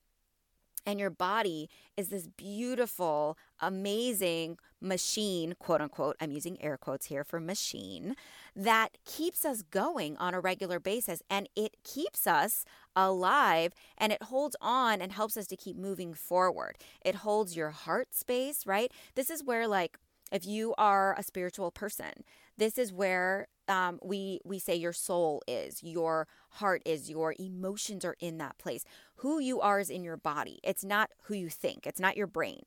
And 0.85 0.99
your 0.99 1.09
body 1.09 1.69
is 1.97 2.09
this 2.09 2.27
beautiful, 2.27 3.37
amazing 3.59 4.57
machine, 4.81 5.55
quote 5.59 5.81
unquote. 5.81 6.15
I'm 6.19 6.31
using 6.31 6.61
air 6.61 6.77
quotes 6.77 7.07
here 7.07 7.23
for 7.23 7.39
machine, 7.39 8.15
that 8.55 8.97
keeps 9.05 9.45
us 9.45 9.61
going 9.61 10.17
on 10.17 10.33
a 10.33 10.39
regular 10.39 10.79
basis. 10.79 11.21
And 11.29 11.49
it 11.55 11.75
keeps 11.83 12.25
us 12.25 12.65
alive 12.95 13.73
and 13.97 14.11
it 14.11 14.23
holds 14.23 14.55
on 14.61 15.01
and 15.01 15.11
helps 15.11 15.37
us 15.37 15.47
to 15.47 15.57
keep 15.57 15.77
moving 15.77 16.13
forward. 16.13 16.77
It 17.03 17.15
holds 17.15 17.55
your 17.55 17.69
heart 17.69 18.13
space, 18.13 18.65
right? 18.65 18.91
This 19.15 19.29
is 19.29 19.43
where, 19.43 19.67
like, 19.67 19.97
if 20.31 20.45
you 20.45 20.75
are 20.77 21.15
a 21.17 21.23
spiritual 21.23 21.71
person, 21.71 22.23
this 22.57 22.77
is 22.77 22.93
where 22.93 23.47
um, 23.69 23.99
we 24.03 24.41
we 24.43 24.59
say 24.59 24.75
your 24.75 24.93
soul 24.93 25.41
is, 25.47 25.83
your 25.83 26.27
heart 26.51 26.81
is, 26.85 27.09
your 27.09 27.35
emotions 27.39 28.03
are 28.03 28.15
in 28.19 28.37
that 28.39 28.57
place. 28.57 28.83
Who 29.17 29.39
you 29.39 29.61
are 29.61 29.79
is 29.79 29.89
in 29.89 30.03
your 30.03 30.17
body. 30.17 30.59
It's 30.63 30.83
not 30.83 31.11
who 31.23 31.35
you 31.35 31.49
think. 31.49 31.85
It's 31.87 31.99
not 31.99 32.17
your 32.17 32.27
brain, 32.27 32.63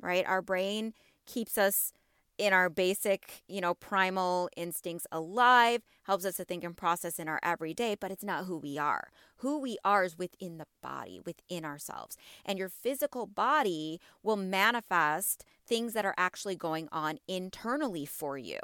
right? 0.00 0.24
Our 0.26 0.42
brain 0.42 0.92
keeps 1.26 1.56
us 1.56 1.92
in 2.36 2.52
our 2.52 2.68
basic, 2.68 3.44
you 3.46 3.60
know, 3.60 3.74
primal 3.74 4.48
instincts 4.56 5.06
alive, 5.12 5.82
helps 6.04 6.24
us 6.24 6.36
to 6.36 6.44
think 6.44 6.64
and 6.64 6.76
process 6.76 7.18
in 7.18 7.28
our 7.28 7.38
everyday, 7.42 7.94
but 7.94 8.10
it's 8.10 8.24
not 8.24 8.46
who 8.46 8.56
we 8.58 8.76
are. 8.76 9.10
Who 9.36 9.60
we 9.60 9.78
are 9.84 10.04
is 10.04 10.18
within 10.18 10.58
the 10.58 10.66
body, 10.82 11.20
within 11.24 11.64
ourselves. 11.64 12.16
And 12.44 12.58
your 12.58 12.68
physical 12.68 13.26
body 13.26 14.00
will 14.22 14.36
manifest 14.36 15.44
things 15.66 15.92
that 15.92 16.04
are 16.04 16.14
actually 16.18 16.56
going 16.56 16.88
on 16.90 17.18
internally 17.28 18.04
for 18.04 18.36
you, 18.36 18.58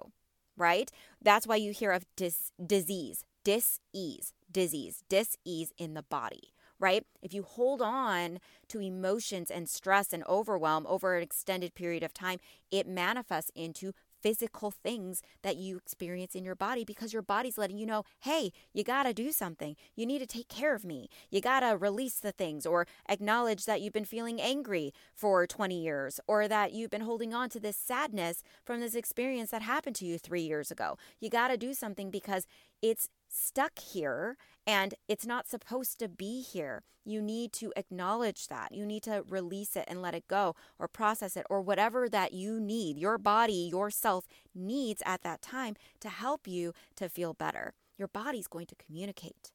right? 0.57 0.91
That's 1.23 1.47
why 1.47 1.57
you 1.57 1.73
hear 1.73 1.93
of 1.93 2.05
dis- 2.17 2.53
disease, 2.65 3.25
dis-ease, 3.45 4.33
disease, 4.51 5.03
dis-ease 5.09 5.73
in 5.79 5.95
the 5.95 6.03
body 6.03 6.53
right? 6.81 7.05
If 7.23 7.35
you 7.35 7.43
hold 7.43 7.83
on 7.83 8.41
to 8.69 8.81
emotions 8.81 9.51
and 9.51 9.69
stress 9.69 10.13
and 10.13 10.25
overwhelm 10.27 10.87
over 10.89 11.15
an 11.15 11.23
extended 11.23 11.75
period 11.75 12.03
of 12.03 12.15
time, 12.15 12.41
it 12.71 12.89
manifests 12.89 13.51
into 13.55 13.93
physical 14.23 14.71
things 14.71 15.23
that 15.43 15.57
you 15.57 15.77
experience 15.77 16.35
in 16.35 16.45
your 16.45 16.55
body 16.55 16.85
because 16.85 17.13
your 17.13 17.23
body's 17.23 17.59
letting 17.59 17.79
you 17.79 17.87
know, 17.87 18.05
hey, 18.21 18.53
you 18.73 18.85
got 18.85 19.05
to 19.05 19.13
do 19.13 19.33
something. 19.33 19.77
You 19.95 20.07
need 20.07 20.19
to 20.21 20.27
take 20.27 20.49
care 20.49 20.75
of 20.75 20.85
me. 20.85 21.09
You 21.31 21.41
got 21.41 21.61
to 21.61 21.77
release 21.77 22.19
the 22.19 22.33
things 22.33 22.67
or 22.67 22.87
acknowledge 23.09 23.65
that 23.65 23.81
you've 23.81 23.93
been 23.93 24.05
feeling 24.05 24.41
angry 24.41 24.93
for 25.15 25.47
20 25.47 25.81
years 25.81 26.21
or 26.27 26.49
that 26.49 26.73
you've 26.73 26.91
been 26.91 27.01
holding 27.03 27.35
on 27.35 27.49
to 27.51 27.61
this 27.61 27.77
sadness 27.77 28.43
from 28.65 28.81
this 28.81 28.95
experience 28.95 29.51
that 29.51 29.63
happened 29.63 29.97
to 29.97 30.05
you 30.05 30.19
three 30.19 30.43
years 30.43 30.71
ago. 30.71 30.97
You 31.21 31.31
got 31.31 31.49
to 31.49 31.57
do 31.57 31.75
something 31.75 32.11
because 32.11 32.47
it's 32.83 33.09
stuck 33.31 33.79
here 33.79 34.37
and 34.67 34.95
it's 35.09 35.27
not 35.27 35.49
supposed 35.49 35.99
to 35.99 36.09
be 36.09 36.43
here. 36.43 36.83
You 37.05 37.23
need 37.23 37.53
to 37.55 37.73
acknowledge 37.77 38.49
that. 38.49 38.73
You 38.73 38.85
need 38.85 39.03
to 39.05 39.25
release 39.29 39.75
it 39.75 39.85
and 39.89 40.03
let 40.03 40.15
it 40.15 40.29
go 40.29 40.55
or 40.79 40.87
process 40.87 41.37
it 41.37 41.47
or 41.49 41.63
whatever 41.63 42.09
that 42.09 42.33
you 42.33 42.61
need, 42.61 42.99
your 42.99 43.19
body, 43.19 43.71
yourself 43.73 44.27
needs 44.55 45.03
at 45.07 45.23
that 45.23 45.43
time 45.43 45.77
to 46.01 46.09
help 46.09 46.47
you 46.47 46.73
to 46.97 47.09
feel 47.09 47.33
better. 47.33 47.75
Your 47.97 48.09
body's 48.09 48.47
going 48.47 48.67
to 48.67 48.75
communicate. 48.75 49.53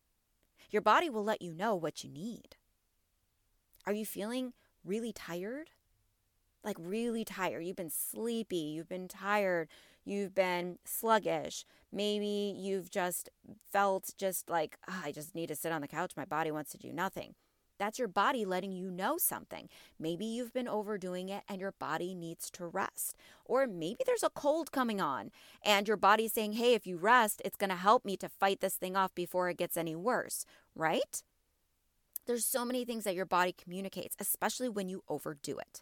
Your 0.72 0.82
body 0.82 1.10
will 1.10 1.24
let 1.24 1.42
you 1.42 1.54
know 1.54 1.76
what 1.76 2.04
you 2.04 2.10
need. 2.10 2.56
Are 3.86 3.94
you 3.94 4.06
feeling 4.06 4.54
really 4.84 5.14
tired? 5.14 5.70
Like 6.64 6.78
really 6.80 7.24
tired. 7.24 7.62
You've 7.62 7.76
been 7.76 7.92
sleepy, 7.92 8.58
you've 8.58 8.90
been 8.90 9.08
tired, 9.08 9.70
you've 10.06 10.36
been 10.36 10.78
sluggish. 10.86 11.66
Maybe 11.92 12.54
you've 12.58 12.90
just 12.90 13.30
felt 13.72 14.14
just 14.18 14.50
like, 14.50 14.78
oh, 14.88 15.02
I 15.04 15.12
just 15.12 15.36
need 15.36 15.48
to 15.48 15.56
sit 15.56 15.72
on 15.72 15.82
the 15.82 15.88
couch. 15.88 16.14
My 16.16 16.26
body 16.26 16.52
wants 16.52 16.72
to 16.72 16.78
do 16.78 16.94
nothing. 16.94 17.36
That's 17.78 18.00
your 18.00 18.08
body 18.08 18.46
letting 18.46 18.72
you 18.72 18.90
know 18.90 19.18
something. 19.18 19.68
Maybe 20.00 20.26
you've 20.26 20.54
been 20.54 20.68
overdoing 20.68 21.28
it 21.28 21.44
and 21.50 21.60
your 21.60 21.74
body 21.74 22.16
needs 22.16 22.50
to 22.52 22.66
rest. 22.66 23.18
Or 23.44 23.68
maybe 23.68 24.04
there's 24.06 24.24
a 24.24 24.30
cold 24.30 24.72
coming 24.72 25.02
on 25.02 25.32
and 25.64 25.88
your 25.88 25.98
body's 25.98 26.32
saying, 26.32 26.54
hey, 26.54 26.74
if 26.74 26.88
you 26.88 26.96
rest, 26.96 27.42
it's 27.44 27.58
going 27.58 27.70
to 27.70 27.76
help 27.76 28.06
me 28.06 28.16
to 28.18 28.30
fight 28.30 28.62
this 28.62 28.76
thing 28.76 28.96
off 28.96 29.14
before 29.14 29.50
it 29.50 29.58
gets 29.58 29.76
any 29.76 29.96
worse, 29.96 30.46
right? 30.74 31.22
There's 32.26 32.46
so 32.46 32.64
many 32.64 32.86
things 32.86 33.04
that 33.04 33.16
your 33.16 33.26
body 33.26 33.54
communicates, 33.54 34.16
especially 34.20 34.70
when 34.70 34.88
you 34.88 35.04
overdo 35.10 35.58
it 35.58 35.82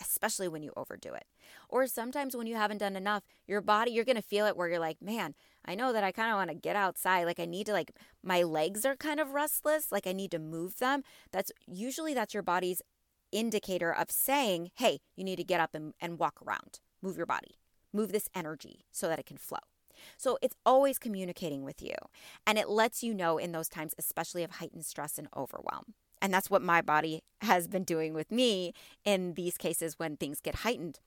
especially 0.00 0.48
when 0.48 0.62
you 0.62 0.72
overdo 0.76 1.14
it. 1.14 1.24
Or 1.68 1.86
sometimes 1.86 2.36
when 2.36 2.46
you 2.46 2.56
haven't 2.56 2.78
done 2.78 2.96
enough, 2.96 3.24
your 3.46 3.60
body, 3.60 3.90
you're 3.90 4.04
going 4.04 4.16
to 4.16 4.22
feel 4.22 4.46
it 4.46 4.56
where 4.56 4.68
you're 4.68 4.78
like, 4.78 5.00
man, 5.00 5.34
I 5.64 5.74
know 5.74 5.92
that 5.92 6.04
I 6.04 6.12
kind 6.12 6.30
of 6.30 6.36
want 6.36 6.50
to 6.50 6.54
get 6.54 6.76
outside. 6.76 7.24
Like 7.24 7.40
I 7.40 7.44
need 7.44 7.66
to 7.66 7.72
like 7.72 7.92
my 8.22 8.42
legs 8.42 8.84
are 8.84 8.96
kind 8.96 9.20
of 9.20 9.30
restless, 9.30 9.90
like 9.90 10.06
I 10.06 10.12
need 10.12 10.30
to 10.30 10.38
move 10.38 10.78
them. 10.78 11.02
That's 11.32 11.52
usually 11.66 12.14
that's 12.14 12.34
your 12.34 12.42
body's 12.42 12.82
indicator 13.32 13.92
of 13.92 14.10
saying, 14.10 14.70
"Hey, 14.76 15.00
you 15.16 15.24
need 15.24 15.36
to 15.36 15.44
get 15.44 15.60
up 15.60 15.74
and, 15.74 15.94
and 16.00 16.18
walk 16.18 16.40
around. 16.46 16.80
Move 17.02 17.16
your 17.16 17.26
body. 17.26 17.58
Move 17.92 18.12
this 18.12 18.28
energy 18.34 18.84
so 18.92 19.08
that 19.08 19.18
it 19.18 19.26
can 19.26 19.36
flow." 19.36 19.58
So 20.16 20.38
it's 20.42 20.56
always 20.64 20.98
communicating 20.98 21.64
with 21.64 21.82
you. 21.82 21.94
And 22.46 22.58
it 22.58 22.68
lets 22.68 23.02
you 23.02 23.14
know 23.14 23.38
in 23.38 23.52
those 23.52 23.68
times, 23.68 23.94
especially 23.98 24.44
of 24.44 24.52
heightened 24.52 24.84
stress 24.84 25.18
and 25.18 25.28
overwhelm. 25.36 25.94
And 26.20 26.32
that's 26.32 26.50
what 26.50 26.62
my 26.62 26.80
body 26.80 27.22
has 27.42 27.68
been 27.68 27.84
doing 27.84 28.14
with 28.14 28.30
me 28.30 28.72
in 29.04 29.34
these 29.34 29.58
cases 29.58 29.98
when 29.98 30.16
things 30.16 30.40
get 30.40 30.56
heightened. 30.56 31.00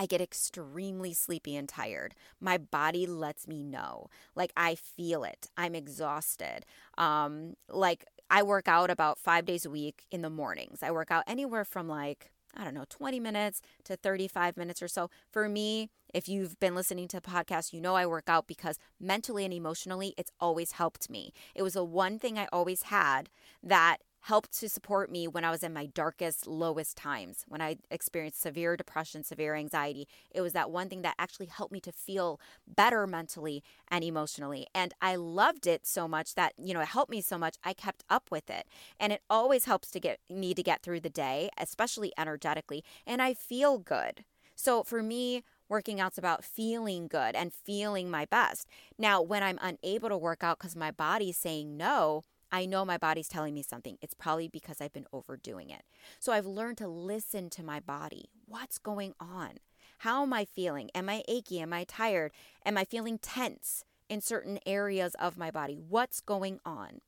I 0.00 0.06
get 0.06 0.22
extremely 0.22 1.12
sleepy 1.12 1.54
and 1.54 1.68
tired. 1.68 2.14
My 2.40 2.56
body 2.56 3.04
lets 3.04 3.46
me 3.46 3.62
know. 3.62 4.06
Like 4.34 4.50
I 4.56 4.74
feel 4.74 5.24
it. 5.24 5.50
I'm 5.58 5.74
exhausted. 5.74 6.64
Um, 6.96 7.52
like 7.68 8.06
I 8.30 8.42
work 8.42 8.66
out 8.66 8.88
about 8.88 9.18
five 9.18 9.44
days 9.44 9.66
a 9.66 9.70
week 9.70 10.06
in 10.10 10.22
the 10.22 10.30
mornings. 10.30 10.82
I 10.82 10.90
work 10.90 11.10
out 11.10 11.24
anywhere 11.26 11.66
from 11.66 11.86
like, 11.86 12.30
I 12.56 12.64
don't 12.64 12.72
know, 12.72 12.86
20 12.88 13.20
minutes 13.20 13.60
to 13.84 13.94
35 13.94 14.56
minutes 14.56 14.80
or 14.80 14.88
so. 14.88 15.10
For 15.30 15.50
me, 15.50 15.90
if 16.14 16.30
you've 16.30 16.58
been 16.60 16.74
listening 16.74 17.06
to 17.08 17.20
the 17.20 17.30
podcast, 17.30 17.74
you 17.74 17.82
know 17.82 17.94
I 17.94 18.06
work 18.06 18.30
out 18.30 18.46
because 18.46 18.78
mentally 18.98 19.44
and 19.44 19.52
emotionally, 19.52 20.14
it's 20.16 20.32
always 20.40 20.72
helped 20.72 21.10
me. 21.10 21.34
It 21.54 21.62
was 21.62 21.74
the 21.74 21.84
one 21.84 22.18
thing 22.18 22.38
I 22.38 22.48
always 22.50 22.84
had 22.84 23.28
that 23.62 23.98
helped 24.20 24.52
to 24.60 24.68
support 24.68 25.10
me 25.10 25.26
when 25.26 25.44
I 25.44 25.50
was 25.50 25.62
in 25.62 25.72
my 25.72 25.86
darkest, 25.86 26.46
lowest 26.46 26.96
times, 26.96 27.44
when 27.48 27.60
I 27.60 27.76
experienced 27.90 28.40
severe 28.40 28.76
depression, 28.76 29.24
severe 29.24 29.54
anxiety. 29.54 30.06
It 30.30 30.40
was 30.42 30.52
that 30.52 30.70
one 30.70 30.88
thing 30.88 31.02
that 31.02 31.14
actually 31.18 31.46
helped 31.46 31.72
me 31.72 31.80
to 31.80 31.92
feel 31.92 32.40
better 32.66 33.06
mentally 33.06 33.62
and 33.88 34.04
emotionally. 34.04 34.66
And 34.74 34.92
I 35.00 35.16
loved 35.16 35.66
it 35.66 35.86
so 35.86 36.06
much 36.06 36.34
that, 36.34 36.52
you 36.58 36.74
know, 36.74 36.80
it 36.80 36.88
helped 36.88 37.10
me 37.10 37.20
so 37.20 37.38
much, 37.38 37.56
I 37.64 37.72
kept 37.72 38.04
up 38.10 38.30
with 38.30 38.50
it. 38.50 38.66
And 38.98 39.12
it 39.12 39.22
always 39.30 39.64
helps 39.64 39.90
to 39.92 40.00
get 40.00 40.20
me 40.28 40.54
to 40.54 40.62
get 40.62 40.82
through 40.82 41.00
the 41.00 41.10
day, 41.10 41.48
especially 41.58 42.12
energetically. 42.18 42.84
And 43.06 43.22
I 43.22 43.34
feel 43.34 43.78
good. 43.78 44.24
So 44.54 44.82
for 44.82 45.02
me, 45.02 45.42
working 45.70 46.00
out's 46.00 46.18
about 46.18 46.44
feeling 46.44 47.08
good 47.08 47.34
and 47.34 47.52
feeling 47.52 48.10
my 48.10 48.26
best. 48.26 48.66
Now, 48.98 49.22
when 49.22 49.42
I'm 49.42 49.58
unable 49.62 50.10
to 50.10 50.18
work 50.18 50.44
out 50.44 50.58
because 50.58 50.76
my 50.76 50.90
body's 50.90 51.38
saying 51.38 51.78
no, 51.78 52.24
I 52.52 52.66
know 52.66 52.84
my 52.84 52.98
body's 52.98 53.28
telling 53.28 53.54
me 53.54 53.62
something. 53.62 53.96
It's 54.00 54.14
probably 54.14 54.48
because 54.48 54.80
I've 54.80 54.92
been 54.92 55.06
overdoing 55.12 55.70
it. 55.70 55.82
So 56.18 56.32
I've 56.32 56.46
learned 56.46 56.78
to 56.78 56.88
listen 56.88 57.50
to 57.50 57.62
my 57.62 57.80
body. 57.80 58.30
What's 58.46 58.78
going 58.78 59.14
on? 59.20 59.58
How 59.98 60.22
am 60.22 60.32
I 60.32 60.44
feeling? 60.44 60.90
Am 60.94 61.08
I 61.08 61.22
achy? 61.28 61.60
Am 61.60 61.72
I 61.72 61.84
tired? 61.84 62.32
Am 62.64 62.76
I 62.76 62.84
feeling 62.84 63.18
tense 63.18 63.84
in 64.08 64.20
certain 64.20 64.58
areas 64.66 65.14
of 65.20 65.38
my 65.38 65.50
body? 65.50 65.74
What's 65.76 66.20
going 66.20 66.58
on? 66.64 67.00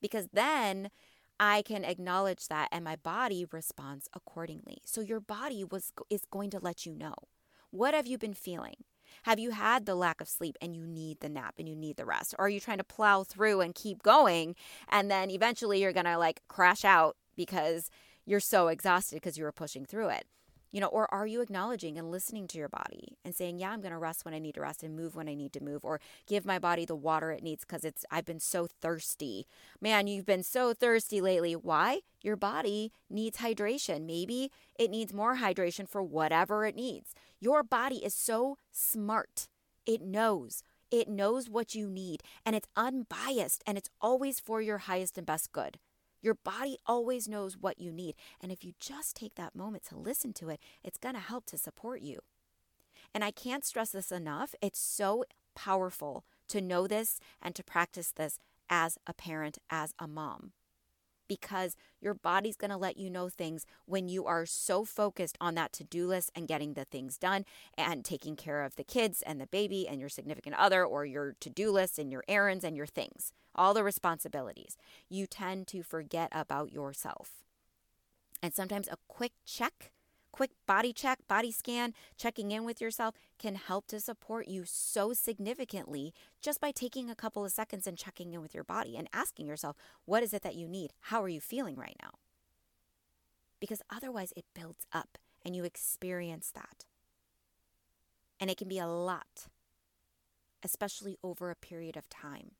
Because 0.00 0.28
then 0.32 0.90
I 1.38 1.62
can 1.62 1.84
acknowledge 1.84 2.48
that 2.48 2.68
and 2.72 2.84
my 2.84 2.96
body 2.96 3.46
responds 3.50 4.08
accordingly. 4.14 4.78
So 4.84 5.00
your 5.00 5.20
body 5.20 5.64
was 5.64 5.92
is 6.10 6.24
going 6.30 6.50
to 6.50 6.58
let 6.58 6.84
you 6.84 6.94
know. 6.94 7.14
What 7.70 7.94
have 7.94 8.06
you 8.06 8.18
been 8.18 8.34
feeling? 8.34 8.84
Have 9.24 9.38
you 9.38 9.50
had 9.50 9.86
the 9.86 9.94
lack 9.94 10.20
of 10.20 10.28
sleep 10.28 10.56
and 10.60 10.74
you 10.74 10.86
need 10.86 11.20
the 11.20 11.28
nap 11.28 11.54
and 11.58 11.68
you 11.68 11.76
need 11.76 11.96
the 11.96 12.04
rest? 12.06 12.34
Or 12.38 12.46
are 12.46 12.48
you 12.48 12.60
trying 12.60 12.78
to 12.78 12.84
plow 12.84 13.24
through 13.24 13.60
and 13.60 13.74
keep 13.74 14.02
going 14.02 14.54
and 14.88 15.10
then 15.10 15.30
eventually 15.30 15.82
you're 15.82 15.92
going 15.92 16.06
to 16.06 16.18
like 16.18 16.42
crash 16.48 16.84
out 16.84 17.16
because 17.36 17.90
you're 18.24 18.40
so 18.40 18.68
exhausted 18.68 19.16
because 19.16 19.36
you 19.36 19.44
were 19.44 19.52
pushing 19.52 19.84
through 19.84 20.08
it? 20.08 20.24
You 20.72 20.80
know, 20.80 20.86
or 20.86 21.12
are 21.12 21.26
you 21.26 21.40
acknowledging 21.40 21.98
and 21.98 22.10
listening 22.10 22.46
to 22.48 22.58
your 22.58 22.68
body 22.68 23.18
and 23.24 23.34
saying, 23.34 23.58
"Yeah, 23.58 23.70
I'm 23.70 23.80
going 23.80 23.92
to 23.92 23.98
rest 23.98 24.24
when 24.24 24.34
I 24.34 24.38
need 24.38 24.54
to 24.54 24.60
rest 24.60 24.82
and 24.82 24.94
move 24.94 25.16
when 25.16 25.28
I 25.28 25.34
need 25.34 25.52
to 25.54 25.62
move 25.62 25.84
or 25.84 26.00
give 26.26 26.44
my 26.44 26.58
body 26.58 26.84
the 26.84 26.94
water 26.94 27.32
it 27.32 27.42
needs 27.42 27.64
cuz 27.64 27.84
it's 27.84 28.04
I've 28.10 28.24
been 28.24 28.40
so 28.40 28.66
thirsty." 28.66 29.46
Man, 29.80 30.06
you've 30.06 30.26
been 30.26 30.42
so 30.42 30.72
thirsty 30.72 31.20
lately. 31.20 31.56
Why? 31.56 32.00
Your 32.22 32.36
body 32.36 32.92
needs 33.08 33.38
hydration. 33.38 34.06
Maybe 34.06 34.52
it 34.78 34.90
needs 34.90 35.12
more 35.12 35.36
hydration 35.36 35.88
for 35.88 36.02
whatever 36.02 36.64
it 36.64 36.76
needs. 36.76 37.14
Your 37.40 37.62
body 37.62 38.04
is 38.04 38.14
so 38.14 38.58
smart. 38.70 39.48
It 39.86 40.02
knows. 40.02 40.62
It 40.90 41.08
knows 41.08 41.48
what 41.48 41.74
you 41.74 41.88
need 41.88 42.22
and 42.44 42.56
it's 42.56 42.68
unbiased 42.76 43.62
and 43.66 43.78
it's 43.78 43.90
always 44.00 44.40
for 44.40 44.60
your 44.60 44.78
highest 44.78 45.16
and 45.16 45.26
best 45.26 45.52
good. 45.52 45.78
Your 46.22 46.34
body 46.34 46.78
always 46.86 47.28
knows 47.28 47.56
what 47.56 47.80
you 47.80 47.92
need. 47.92 48.14
And 48.40 48.52
if 48.52 48.64
you 48.64 48.72
just 48.78 49.16
take 49.16 49.34
that 49.36 49.54
moment 49.54 49.84
to 49.86 49.98
listen 49.98 50.32
to 50.34 50.48
it, 50.48 50.60
it's 50.82 50.98
going 50.98 51.14
to 51.14 51.20
help 51.20 51.46
to 51.46 51.58
support 51.58 52.02
you. 52.02 52.20
And 53.14 53.24
I 53.24 53.30
can't 53.30 53.64
stress 53.64 53.90
this 53.90 54.12
enough. 54.12 54.54
It's 54.60 54.78
so 54.78 55.24
powerful 55.54 56.24
to 56.48 56.60
know 56.60 56.86
this 56.86 57.18
and 57.42 57.54
to 57.54 57.64
practice 57.64 58.12
this 58.12 58.38
as 58.68 58.98
a 59.06 59.12
parent, 59.12 59.58
as 59.70 59.94
a 59.98 60.06
mom 60.06 60.52
because 61.30 61.76
your 62.00 62.12
body's 62.12 62.56
going 62.56 62.72
to 62.72 62.76
let 62.76 62.96
you 62.96 63.08
know 63.08 63.28
things 63.28 63.64
when 63.86 64.08
you 64.08 64.26
are 64.26 64.44
so 64.44 64.84
focused 64.84 65.38
on 65.40 65.54
that 65.54 65.72
to 65.72 65.84
do 65.84 66.08
list 66.08 66.32
and 66.34 66.48
getting 66.48 66.74
the 66.74 66.84
things 66.84 67.16
done 67.16 67.44
and 67.78 68.04
taking 68.04 68.34
care 68.34 68.64
of 68.64 68.74
the 68.74 68.82
kids 68.82 69.22
and 69.22 69.40
the 69.40 69.46
baby 69.46 69.86
and 69.86 70.00
your 70.00 70.08
significant 70.08 70.56
other 70.56 70.84
or 70.84 71.06
your 71.06 71.36
to 71.38 71.48
do 71.48 71.70
list 71.70 72.00
and 72.00 72.10
your 72.10 72.24
errands 72.26 72.64
and 72.64 72.76
your 72.76 72.84
things, 72.84 73.32
all 73.54 73.72
the 73.72 73.84
responsibilities. 73.84 74.76
You 75.08 75.28
tend 75.28 75.68
to 75.68 75.84
forget 75.84 76.30
about 76.32 76.72
yourself. 76.72 77.44
And 78.42 78.52
sometimes 78.52 78.88
a 78.88 78.96
quick 79.06 79.34
check 79.46 79.92
quick 80.40 80.52
body 80.66 80.90
check, 80.90 81.18
body 81.28 81.52
scan, 81.52 81.92
checking 82.16 82.50
in 82.50 82.64
with 82.64 82.80
yourself 82.80 83.14
can 83.38 83.56
help 83.56 83.86
to 83.86 84.00
support 84.00 84.48
you 84.48 84.64
so 84.64 85.12
significantly 85.12 86.14
just 86.40 86.62
by 86.62 86.70
taking 86.70 87.10
a 87.10 87.14
couple 87.14 87.44
of 87.44 87.52
seconds 87.52 87.86
and 87.86 87.98
checking 87.98 88.32
in 88.32 88.40
with 88.40 88.54
your 88.54 88.64
body 88.64 88.96
and 88.96 89.06
asking 89.12 89.46
yourself, 89.46 89.76
what 90.06 90.22
is 90.22 90.32
it 90.32 90.40
that 90.40 90.54
you 90.54 90.66
need? 90.66 90.94
How 90.98 91.22
are 91.22 91.28
you 91.28 91.42
feeling 91.42 91.76
right 91.76 91.96
now? 92.02 92.12
Because 93.60 93.82
otherwise, 93.94 94.32
it 94.34 94.46
builds 94.54 94.86
up 94.94 95.18
and 95.44 95.54
you 95.54 95.64
experience 95.64 96.50
that. 96.54 96.86
And 98.40 98.48
it 98.48 98.56
can 98.56 98.66
be 98.66 98.78
a 98.78 98.88
lot, 98.88 99.46
especially 100.62 101.18
over 101.22 101.50
a 101.50 101.54
period 101.54 101.98
of 101.98 102.08
time. 102.08 102.52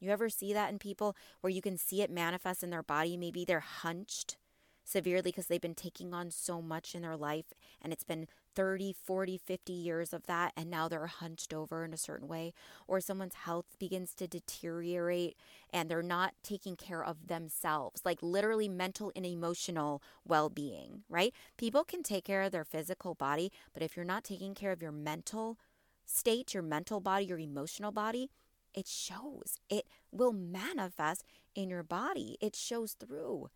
You 0.00 0.10
ever 0.10 0.28
see 0.28 0.52
that 0.52 0.70
in 0.70 0.78
people 0.78 1.16
where 1.40 1.50
you 1.50 1.62
can 1.62 1.78
see 1.78 2.02
it 2.02 2.10
manifest 2.10 2.62
in 2.62 2.68
their 2.68 2.82
body? 2.82 3.16
Maybe 3.16 3.46
they're 3.46 3.60
hunched 3.60 4.36
severely 4.84 5.30
because 5.30 5.46
they've 5.46 5.60
been 5.60 5.74
taking 5.74 6.12
on 6.12 6.30
so 6.30 6.60
much 6.60 6.94
in 6.94 7.02
their 7.02 7.16
life 7.16 7.54
and 7.80 7.92
it's 7.92 8.04
been 8.04 8.26
30, 8.54 8.92
40, 8.92 9.38
50 9.38 9.72
years 9.72 10.12
of 10.12 10.26
that 10.26 10.52
and 10.56 10.70
now 10.70 10.88
they're 10.88 11.06
hunched 11.06 11.54
over 11.54 11.84
in 11.84 11.92
a 11.92 11.98
certain 11.98 12.28
way 12.28 12.52
or 12.86 13.00
someone's 13.00 13.34
health 13.34 13.78
begins 13.78 14.14
to 14.14 14.26
deteriorate 14.26 15.36
and 15.72 15.88
they're 15.88 16.02
not 16.02 16.34
taking 16.42 16.76
care 16.76 17.04
of 17.04 17.28
themselves 17.28 18.02
like 18.04 18.22
literally 18.22 18.68
mental 18.68 19.12
and 19.16 19.24
emotional 19.26 20.02
well-being 20.26 21.02
right? 21.08 21.32
People 21.56 21.84
can 21.84 22.02
take 22.02 22.24
care 22.24 22.42
of 22.42 22.52
their 22.52 22.64
physical 22.64 23.14
body 23.14 23.50
but 23.72 23.82
if 23.82 23.96
you're 23.96 24.04
not 24.04 24.24
taking 24.24 24.54
care 24.54 24.72
of 24.72 24.82
your 24.82 24.92
mental 24.92 25.58
state 26.04 26.52
your 26.52 26.62
mental 26.62 27.00
body 27.00 27.24
your 27.24 27.38
emotional 27.38 27.92
body 27.92 28.30
it 28.74 28.86
shows. 28.86 29.58
It 29.68 29.86
will 30.10 30.32
manifest 30.32 31.24
in 31.54 31.68
your 31.68 31.82
body. 31.82 32.36
It 32.40 32.56
shows 32.56 32.92
through 32.92 33.48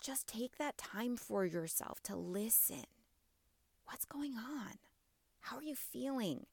just 0.00 0.26
take 0.26 0.58
that 0.58 0.78
time 0.78 1.16
for 1.16 1.44
yourself 1.44 2.02
to 2.04 2.16
listen. 2.16 2.84
What's 3.86 4.04
going 4.04 4.34
on? 4.34 4.78
How 5.40 5.56
are 5.58 5.62
you 5.62 5.76
feeling? 5.76 6.46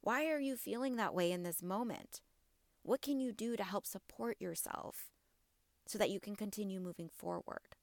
Why 0.00 0.26
are 0.26 0.40
you 0.40 0.56
feeling 0.56 0.96
that 0.96 1.14
way 1.14 1.32
in 1.32 1.42
this 1.42 1.62
moment? 1.62 2.20
What 2.82 3.00
can 3.00 3.18
you 3.18 3.32
do 3.32 3.56
to 3.56 3.64
help 3.64 3.86
support 3.86 4.40
yourself 4.40 5.08
so 5.86 5.98
that 5.98 6.10
you 6.10 6.20
can 6.20 6.36
continue 6.36 6.80
moving 6.80 7.08
forward? 7.08 7.76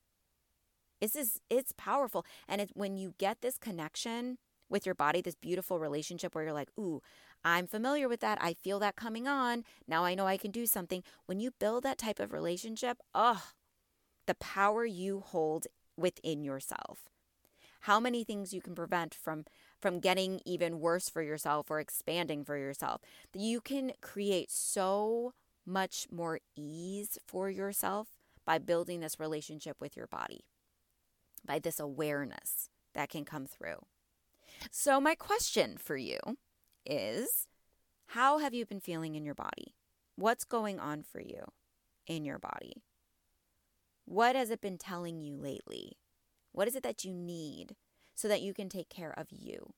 This 1.00 1.16
is 1.16 1.40
it's 1.50 1.74
powerful. 1.76 2.26
And 2.48 2.62
it's 2.62 2.72
when 2.76 2.96
you 2.96 3.16
get 3.18 3.42
this 3.42 3.58
connection 3.58 4.38
with 4.70 4.86
your 4.86 4.96
body, 4.96 5.22
this 5.22 5.36
beautiful 5.36 5.80
relationship 5.80 6.34
where 6.34 6.44
you're 6.44 6.54
like, 6.54 6.70
ooh, 6.80 7.02
I'm 7.44 7.66
familiar 7.66 8.08
with 8.08 8.20
that. 8.22 8.38
I 8.40 8.54
feel 8.54 8.80
that 8.80 8.96
coming 8.96 9.28
on. 9.28 9.64
Now 9.88 10.06
I 10.06 10.14
know 10.14 10.28
I 10.28 10.38
can 10.38 10.52
do 10.52 10.68
something. 10.68 11.04
When 11.26 11.40
you 11.40 11.52
build 11.60 11.84
that 11.84 11.98
type 11.98 12.20
of 12.20 12.32
relationship, 12.32 13.00
oh, 13.16 13.42
the 14.26 14.36
power 14.36 14.86
you 14.86 15.22
hold 15.22 15.68
within 15.98 16.44
yourself. 16.44 17.10
How 17.82 18.00
many 18.00 18.24
things 18.24 18.54
you 18.54 18.62
can 18.62 18.76
prevent 18.76 19.14
from 19.14 19.46
from 19.82 20.00
getting 20.00 20.40
even 20.46 20.80
worse 20.80 21.10
for 21.10 21.22
yourself 21.22 21.72
or 21.72 21.80
expanding 21.80 22.46
for 22.46 22.58
yourself. 22.58 23.02
You 23.34 23.60
can 23.60 23.94
create 24.02 24.52
so 24.52 25.34
much 25.66 26.08
more 26.12 26.40
ease 26.56 27.18
for 27.26 27.50
yourself 27.50 28.08
by 28.46 28.60
building 28.60 29.00
this 29.00 29.20
relationship 29.20 29.78
with 29.80 29.98
your 29.98 30.08
body, 30.08 30.46
by 31.46 31.60
this 31.60 31.80
awareness 31.80 32.70
that 32.94 33.10
can 33.10 33.26
come 33.26 33.46
through. 33.46 33.86
So, 34.70 35.02
my 35.02 35.16
question 35.16 35.78
for 35.78 35.98
you 35.98 36.20
is 36.86 37.48
how 38.08 38.40
have 38.40 38.54
you 38.54 38.66
been 38.66 38.80
feeling 38.80 39.16
in 39.16 39.26
your 39.26 39.36
body? 39.36 39.76
What's 40.16 40.44
going 40.44 40.80
on 40.80 41.04
for 41.04 41.22
you 41.22 41.46
in 42.06 42.26
your 42.26 42.38
body? 42.38 42.84
What 44.12 44.36
has 44.36 44.50
it 44.50 44.60
been 44.60 44.78
telling 44.78 45.22
you 45.22 45.38
lately? 45.38 45.94
What 46.52 46.68
is 46.68 46.76
it 46.76 46.84
that 46.84 47.06
you 47.06 47.14
need 47.14 47.78
so 48.14 48.28
that 48.28 48.42
you 48.42 48.54
can 48.54 48.68
take 48.68 48.90
care 48.90 49.14
of 49.18 49.28
you? 49.32 49.72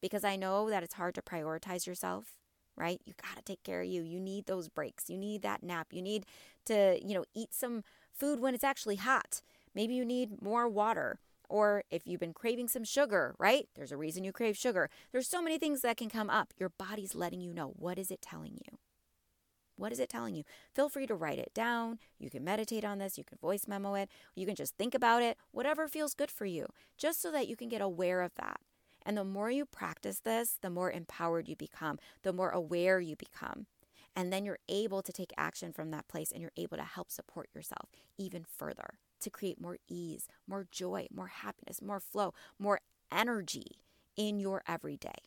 Because 0.00 0.24
I 0.24 0.34
know 0.34 0.68
that 0.68 0.82
it's 0.82 0.94
hard 0.94 1.14
to 1.14 1.22
prioritize 1.22 1.86
yourself, 1.86 2.34
right? 2.76 3.00
You 3.04 3.12
got 3.22 3.36
to 3.36 3.42
take 3.44 3.62
care 3.62 3.82
of 3.82 3.86
you. 3.86 4.02
You 4.02 4.18
need 4.18 4.46
those 4.46 4.68
breaks. 4.68 5.08
You 5.08 5.16
need 5.16 5.42
that 5.42 5.62
nap. 5.62 5.92
You 5.92 6.02
need 6.02 6.26
to, 6.64 6.98
you 7.00 7.14
know, 7.14 7.24
eat 7.32 7.54
some 7.54 7.84
food 8.12 8.40
when 8.40 8.56
it's 8.56 8.64
actually 8.64 8.96
hot. 8.96 9.40
Maybe 9.72 9.94
you 9.94 10.04
need 10.04 10.42
more 10.42 10.68
water. 10.68 11.20
Or 11.48 11.84
if 11.92 12.08
you've 12.08 12.18
been 12.18 12.34
craving 12.34 12.66
some 12.66 12.82
sugar, 12.82 13.36
right? 13.38 13.68
There's 13.76 13.92
a 13.92 13.96
reason 13.96 14.24
you 14.24 14.32
crave 14.32 14.56
sugar. 14.56 14.90
There's 15.12 15.28
so 15.28 15.40
many 15.40 15.60
things 15.60 15.82
that 15.82 15.96
can 15.96 16.10
come 16.10 16.28
up. 16.28 16.52
Your 16.58 16.70
body's 16.70 17.14
letting 17.14 17.40
you 17.40 17.54
know. 17.54 17.68
What 17.76 18.00
is 18.00 18.10
it 18.10 18.20
telling 18.20 18.54
you? 18.54 18.78
What 19.82 19.90
is 19.90 19.98
it 19.98 20.08
telling 20.08 20.36
you? 20.36 20.44
Feel 20.72 20.88
free 20.88 21.08
to 21.08 21.14
write 21.16 21.40
it 21.40 21.52
down. 21.54 21.98
You 22.20 22.30
can 22.30 22.44
meditate 22.44 22.84
on 22.84 22.98
this. 22.98 23.18
You 23.18 23.24
can 23.24 23.38
voice 23.38 23.66
memo 23.66 23.94
it. 23.94 24.08
You 24.36 24.46
can 24.46 24.54
just 24.54 24.76
think 24.76 24.94
about 24.94 25.24
it, 25.24 25.36
whatever 25.50 25.88
feels 25.88 26.14
good 26.14 26.30
for 26.30 26.46
you, 26.46 26.68
just 26.96 27.20
so 27.20 27.32
that 27.32 27.48
you 27.48 27.56
can 27.56 27.68
get 27.68 27.82
aware 27.82 28.22
of 28.22 28.32
that. 28.36 28.60
And 29.04 29.18
the 29.18 29.24
more 29.24 29.50
you 29.50 29.66
practice 29.66 30.20
this, 30.20 30.56
the 30.62 30.70
more 30.70 30.92
empowered 30.92 31.48
you 31.48 31.56
become, 31.56 31.98
the 32.22 32.32
more 32.32 32.50
aware 32.50 33.00
you 33.00 33.16
become. 33.16 33.66
And 34.14 34.32
then 34.32 34.44
you're 34.44 34.60
able 34.68 35.02
to 35.02 35.12
take 35.12 35.32
action 35.36 35.72
from 35.72 35.90
that 35.90 36.06
place 36.06 36.30
and 36.30 36.40
you're 36.40 36.52
able 36.56 36.76
to 36.76 36.84
help 36.84 37.10
support 37.10 37.48
yourself 37.52 37.88
even 38.16 38.44
further 38.44 39.00
to 39.20 39.30
create 39.30 39.60
more 39.60 39.78
ease, 39.88 40.28
more 40.46 40.64
joy, 40.70 41.08
more 41.12 41.26
happiness, 41.26 41.82
more 41.82 41.98
flow, 41.98 42.34
more 42.56 42.78
energy 43.10 43.78
in 44.16 44.38
your 44.38 44.62
everyday. 44.68 45.26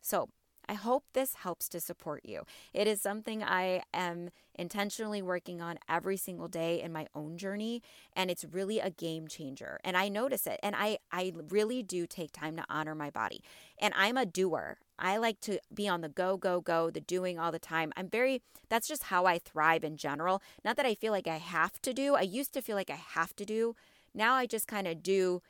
So, 0.00 0.28
I 0.68 0.74
hope 0.74 1.04
this 1.12 1.34
helps 1.34 1.68
to 1.70 1.80
support 1.80 2.22
you. 2.24 2.42
It 2.72 2.86
is 2.86 3.00
something 3.00 3.42
I 3.42 3.82
am 3.92 4.30
intentionally 4.54 5.22
working 5.22 5.60
on 5.60 5.78
every 5.88 6.16
single 6.16 6.48
day 6.48 6.80
in 6.80 6.92
my 6.92 7.06
own 7.14 7.36
journey 7.36 7.82
and 8.14 8.30
it's 8.30 8.44
really 8.44 8.78
a 8.78 8.90
game 8.90 9.26
changer. 9.28 9.80
And 9.84 9.96
I 9.96 10.08
notice 10.08 10.46
it 10.46 10.60
and 10.62 10.74
I 10.76 10.98
I 11.10 11.32
really 11.48 11.82
do 11.82 12.06
take 12.06 12.32
time 12.32 12.56
to 12.56 12.64
honor 12.68 12.94
my 12.94 13.10
body. 13.10 13.42
And 13.78 13.92
I'm 13.96 14.16
a 14.16 14.26
doer. 14.26 14.78
I 14.98 15.16
like 15.16 15.40
to 15.40 15.58
be 15.72 15.88
on 15.88 16.00
the 16.00 16.08
go 16.08 16.36
go 16.36 16.60
go, 16.60 16.90
the 16.90 17.00
doing 17.00 17.38
all 17.38 17.52
the 17.52 17.58
time. 17.58 17.92
I'm 17.96 18.08
very 18.08 18.42
that's 18.68 18.88
just 18.88 19.04
how 19.04 19.26
I 19.26 19.38
thrive 19.38 19.84
in 19.84 19.96
general. 19.96 20.42
Not 20.64 20.76
that 20.76 20.86
I 20.86 20.94
feel 20.94 21.12
like 21.12 21.26
I 21.26 21.38
have 21.38 21.80
to 21.82 21.92
do. 21.92 22.14
I 22.14 22.22
used 22.22 22.54
to 22.54 22.62
feel 22.62 22.76
like 22.76 22.90
I 22.90 23.00
have 23.14 23.34
to 23.36 23.44
do. 23.44 23.74
Now 24.14 24.34
I 24.34 24.46
just 24.46 24.68
kind 24.68 24.86
of 24.86 25.02
do 25.02 25.42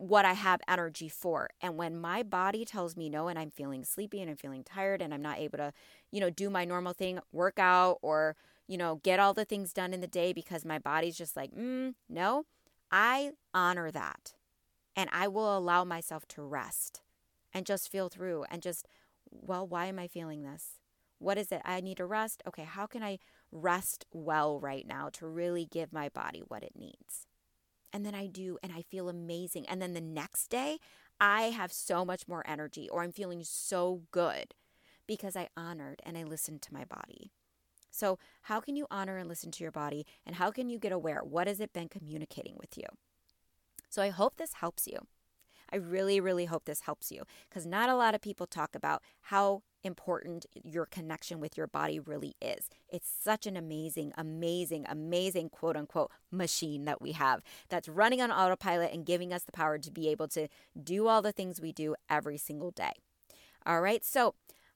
what 0.00 0.24
I 0.24 0.32
have 0.32 0.60
energy 0.66 1.10
for. 1.10 1.50
And 1.60 1.76
when 1.76 2.00
my 2.00 2.22
body 2.22 2.64
tells 2.64 2.96
me 2.96 3.10
no 3.10 3.28
and 3.28 3.38
I'm 3.38 3.50
feeling 3.50 3.84
sleepy 3.84 4.22
and 4.22 4.30
I'm 4.30 4.36
feeling 4.36 4.64
tired 4.64 5.02
and 5.02 5.12
I'm 5.12 5.20
not 5.20 5.38
able 5.38 5.58
to, 5.58 5.74
you 6.10 6.20
know, 6.20 6.30
do 6.30 6.48
my 6.48 6.64
normal 6.64 6.94
thing, 6.94 7.18
work 7.32 7.58
out 7.58 7.98
or, 8.00 8.34
you 8.66 8.78
know, 8.78 9.00
get 9.02 9.20
all 9.20 9.34
the 9.34 9.44
things 9.44 9.74
done 9.74 9.92
in 9.92 10.00
the 10.00 10.06
day 10.06 10.32
because 10.32 10.64
my 10.64 10.78
body's 10.78 11.18
just 11.18 11.36
like, 11.36 11.54
mm, 11.54 11.94
no, 12.08 12.46
I 12.90 13.32
honor 13.52 13.90
that. 13.90 14.32
And 14.96 15.10
I 15.12 15.28
will 15.28 15.56
allow 15.56 15.84
myself 15.84 16.26
to 16.28 16.42
rest 16.42 17.02
and 17.52 17.66
just 17.66 17.90
feel 17.90 18.08
through 18.08 18.46
and 18.50 18.62
just, 18.62 18.86
well, 19.30 19.66
why 19.66 19.84
am 19.84 19.98
I 19.98 20.08
feeling 20.08 20.42
this? 20.42 20.80
What 21.18 21.36
is 21.36 21.52
it? 21.52 21.60
I 21.62 21.82
need 21.82 21.98
to 21.98 22.06
rest. 22.06 22.42
Okay, 22.48 22.64
how 22.64 22.86
can 22.86 23.02
I 23.02 23.18
rest 23.52 24.06
well 24.14 24.58
right 24.58 24.86
now 24.86 25.10
to 25.12 25.26
really 25.26 25.66
give 25.66 25.92
my 25.92 26.08
body 26.08 26.42
what 26.48 26.62
it 26.62 26.72
needs? 26.74 27.26
And 27.92 28.04
then 28.04 28.14
I 28.14 28.26
do 28.26 28.58
and 28.62 28.72
I 28.72 28.82
feel 28.82 29.08
amazing. 29.08 29.68
And 29.68 29.80
then 29.80 29.94
the 29.94 30.00
next 30.00 30.48
day, 30.48 30.78
I 31.20 31.42
have 31.50 31.72
so 31.72 32.04
much 32.04 32.26
more 32.26 32.42
energy 32.46 32.88
or 32.88 33.02
I'm 33.02 33.12
feeling 33.12 33.44
so 33.44 34.02
good 34.10 34.54
because 35.06 35.36
I 35.36 35.48
honored 35.56 36.00
and 36.04 36.16
I 36.16 36.22
listened 36.22 36.62
to 36.62 36.74
my 36.74 36.84
body. 36.84 37.32
So, 37.90 38.18
how 38.42 38.60
can 38.60 38.76
you 38.76 38.86
honor 38.90 39.16
and 39.16 39.28
listen 39.28 39.50
to 39.50 39.64
your 39.64 39.72
body 39.72 40.06
and 40.24 40.36
how 40.36 40.50
can 40.50 40.70
you 40.70 40.78
get 40.78 40.92
aware? 40.92 41.20
What 41.24 41.48
has 41.48 41.60
it 41.60 41.72
been 41.72 41.88
communicating 41.88 42.54
with 42.56 42.78
you? 42.78 42.84
So, 43.88 44.00
I 44.00 44.10
hope 44.10 44.36
this 44.36 44.54
helps 44.54 44.86
you. 44.86 45.06
I 45.72 45.76
really, 45.76 46.20
really 46.20 46.46
hope 46.46 46.64
this 46.64 46.80
helps 46.80 47.10
you 47.10 47.24
because 47.48 47.66
not 47.66 47.88
a 47.88 47.94
lot 47.94 48.14
of 48.14 48.20
people 48.20 48.46
talk 48.46 48.74
about 48.74 49.02
how 49.22 49.62
important 49.82 50.46
your 50.62 50.86
connection 50.86 51.40
with 51.40 51.56
your 51.56 51.66
body 51.66 51.98
really 51.98 52.34
is. 52.40 52.68
It's 52.88 53.10
such 53.10 53.46
an 53.46 53.56
amazing, 53.56 54.12
amazing, 54.16 54.84
amazing 54.88 55.50
quote 55.50 55.76
unquote 55.76 56.10
machine 56.30 56.84
that 56.84 57.00
we 57.00 57.12
have 57.12 57.42
that's 57.68 57.88
running 57.88 58.20
on 58.20 58.30
autopilot 58.30 58.92
and 58.92 59.06
giving 59.06 59.32
us 59.32 59.44
the 59.44 59.52
power 59.52 59.78
to 59.78 59.90
be 59.90 60.08
able 60.08 60.28
to 60.28 60.48
do 60.82 61.06
all 61.06 61.22
the 61.22 61.32
things 61.32 61.60
we 61.60 61.72
do 61.72 61.94
every 62.08 62.36
single 62.36 62.70
day. 62.70 62.92
All 63.66 63.80
right, 63.80 64.04
so 64.04 64.34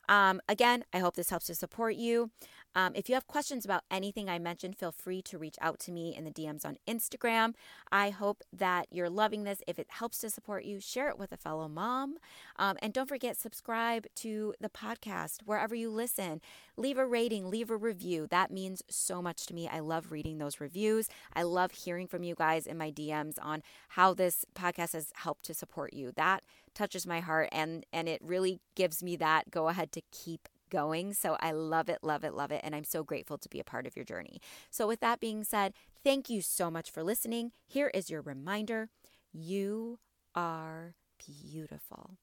um, 0.09 0.41
again, 0.49 0.85
I 0.93 0.99
hope 0.99 1.17
this 1.17 1.31
helps 1.31 1.47
to 1.47 1.55
support 1.55 1.97
you. 1.97 2.31
Um, 2.75 2.93
if 2.95 3.09
you 3.09 3.15
have 3.15 3.27
questions 3.27 3.65
about 3.65 3.83
anything 3.91 4.29
I 4.29 4.39
mentioned, 4.39 4.77
feel 4.77 4.93
free 4.93 5.23
to 5.23 5.39
reach 5.39 5.57
out 5.61 5.79
to 5.81 5.93
me 5.93 6.15
in 6.17 6.25
the 6.25 6.31
DMs 6.31 6.65
on 6.65 6.79
Instagram. 6.89 7.55
I 7.93 8.11
hope 8.11 8.43
that 8.53 8.87
you're 8.91 9.11
loving 9.11 9.45
this. 9.45 9.63
If 9.67 9.79
it 9.79 9.87
helps 9.91 10.19
to 10.19 10.31
support 10.31 10.65
you, 10.65 10.81
share 10.81 11.09
it 11.09 11.19
with 11.19 11.33
a 11.33 11.37
fellow 11.37 11.69
mom. 11.69 12.17
Um, 12.57 12.77
and 12.83 12.93
don't 12.93 13.09
forget, 13.09 13.37
subscribe 13.37 14.07
to 14.17 14.55
the 14.61 14.69
podcast 14.69 15.43
wherever 15.45 15.75
you 15.75 15.91
listen. 15.91 16.41
Leave 16.77 16.99
a 16.99 17.07
rating, 17.07 17.51
leave 17.51 17.71
a 17.71 17.77
review. 17.77 18.27
That 18.31 18.51
means 18.51 18.83
so 18.89 19.23
much 19.23 19.47
to 19.47 19.55
me. 19.55 19.69
I 19.69 19.81
love 19.81 20.11
reading 20.11 20.39
those 20.39 20.61
reviews. 20.61 21.09
I 21.33 21.43
love 21.43 21.73
hearing 21.73 22.07
from 22.07 22.23
you 22.23 22.35
guys 22.35 22.67
in 22.67 22.77
my 22.77 22.91
DMs 22.91 23.37
on 23.41 23.63
how 23.91 24.15
this 24.15 24.45
podcast 24.55 24.93
has 24.93 25.13
helped 25.15 25.45
to 25.45 25.55
support 25.55 25.95
you. 25.95 26.13
That 26.17 26.43
touches 26.75 27.07
my 27.07 27.21
heart 27.21 27.49
and 27.53 27.87
and 27.93 28.09
it 28.09 28.21
really 28.23 28.61
gives 28.75 29.03
me 29.03 29.15
that 29.17 29.51
go 29.51 29.69
ahead 29.69 29.93
to 29.93 30.03
keep 30.11 30.49
going. 30.75 31.15
So 31.15 31.37
I 31.39 31.53
love 31.53 31.89
it, 31.89 32.01
love 32.03 32.25
it, 32.25 32.35
love 32.35 32.51
it. 32.51 32.61
And 32.65 32.75
I'm 32.75 32.85
so 32.85 33.05
grateful 33.05 33.39
to 33.39 33.49
be 33.49 33.61
a 33.61 33.65
part 33.65 33.87
of 33.87 33.95
your 33.95 34.05
journey. 34.05 34.41
So, 34.71 34.89
with 34.89 35.01
that 35.01 35.21
being 35.21 35.45
said, 35.45 35.73
thank 36.03 36.29
you 36.29 36.43
so 36.43 36.71
much 36.71 36.91
for 36.91 37.05
listening. 37.05 37.53
Here 37.67 37.91
is 37.95 38.11
your 38.11 38.21
reminder 38.21 38.89
you 39.33 40.01
are 40.35 40.97
beautiful, 41.25 42.19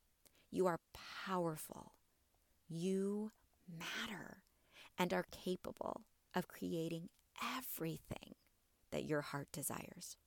you 0.51 0.67
are 0.67 0.79
powerful, 1.25 1.93
you 2.67 3.31
matter, 3.67 4.43
and 4.97 5.13
are 5.13 5.25
capable 5.31 6.01
of 6.35 6.49
creating 6.49 7.07
everything 7.57 8.35
that 8.91 9.05
your 9.05 9.21
heart 9.21 9.47
desires. 9.53 10.17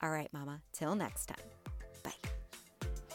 All 0.00 0.10
right, 0.10 0.32
Mama, 0.32 0.62
till 0.72 0.94
next 0.94 1.26
time. 1.26 1.73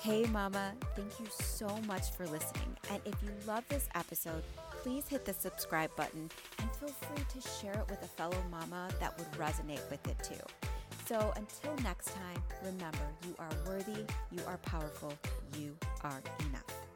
Hey, 0.01 0.25
Mama, 0.27 0.71
thank 0.95 1.19
you 1.19 1.25
so 1.29 1.67
much 1.85 2.11
for 2.11 2.25
listening. 2.25 2.77
And 2.89 3.01
if 3.03 3.15
you 3.21 3.31
love 3.45 3.65
this 3.67 3.89
episode, 3.95 4.43
please 4.81 5.05
hit 5.09 5.25
the 5.25 5.33
subscribe 5.33 5.93
button 5.97 6.31
and 6.59 6.71
feel 6.71 6.87
free 6.87 7.41
to 7.41 7.49
share 7.49 7.73
it 7.73 7.89
with 7.89 8.01
a 8.01 8.07
fellow 8.07 8.41
mama 8.49 8.87
that 9.01 9.17
would 9.17 9.29
resonate 9.33 9.81
with 9.91 10.07
it 10.07 10.17
too. 10.23 10.39
So 11.05 11.33
until 11.35 11.75
next 11.83 12.13
time, 12.15 12.41
remember 12.63 12.97
you 13.27 13.35
are 13.39 13.49
worthy, 13.67 14.05
you 14.31 14.39
are 14.47 14.57
powerful, 14.59 15.11
you 15.57 15.75
are 16.03 16.21
enough. 16.47 16.88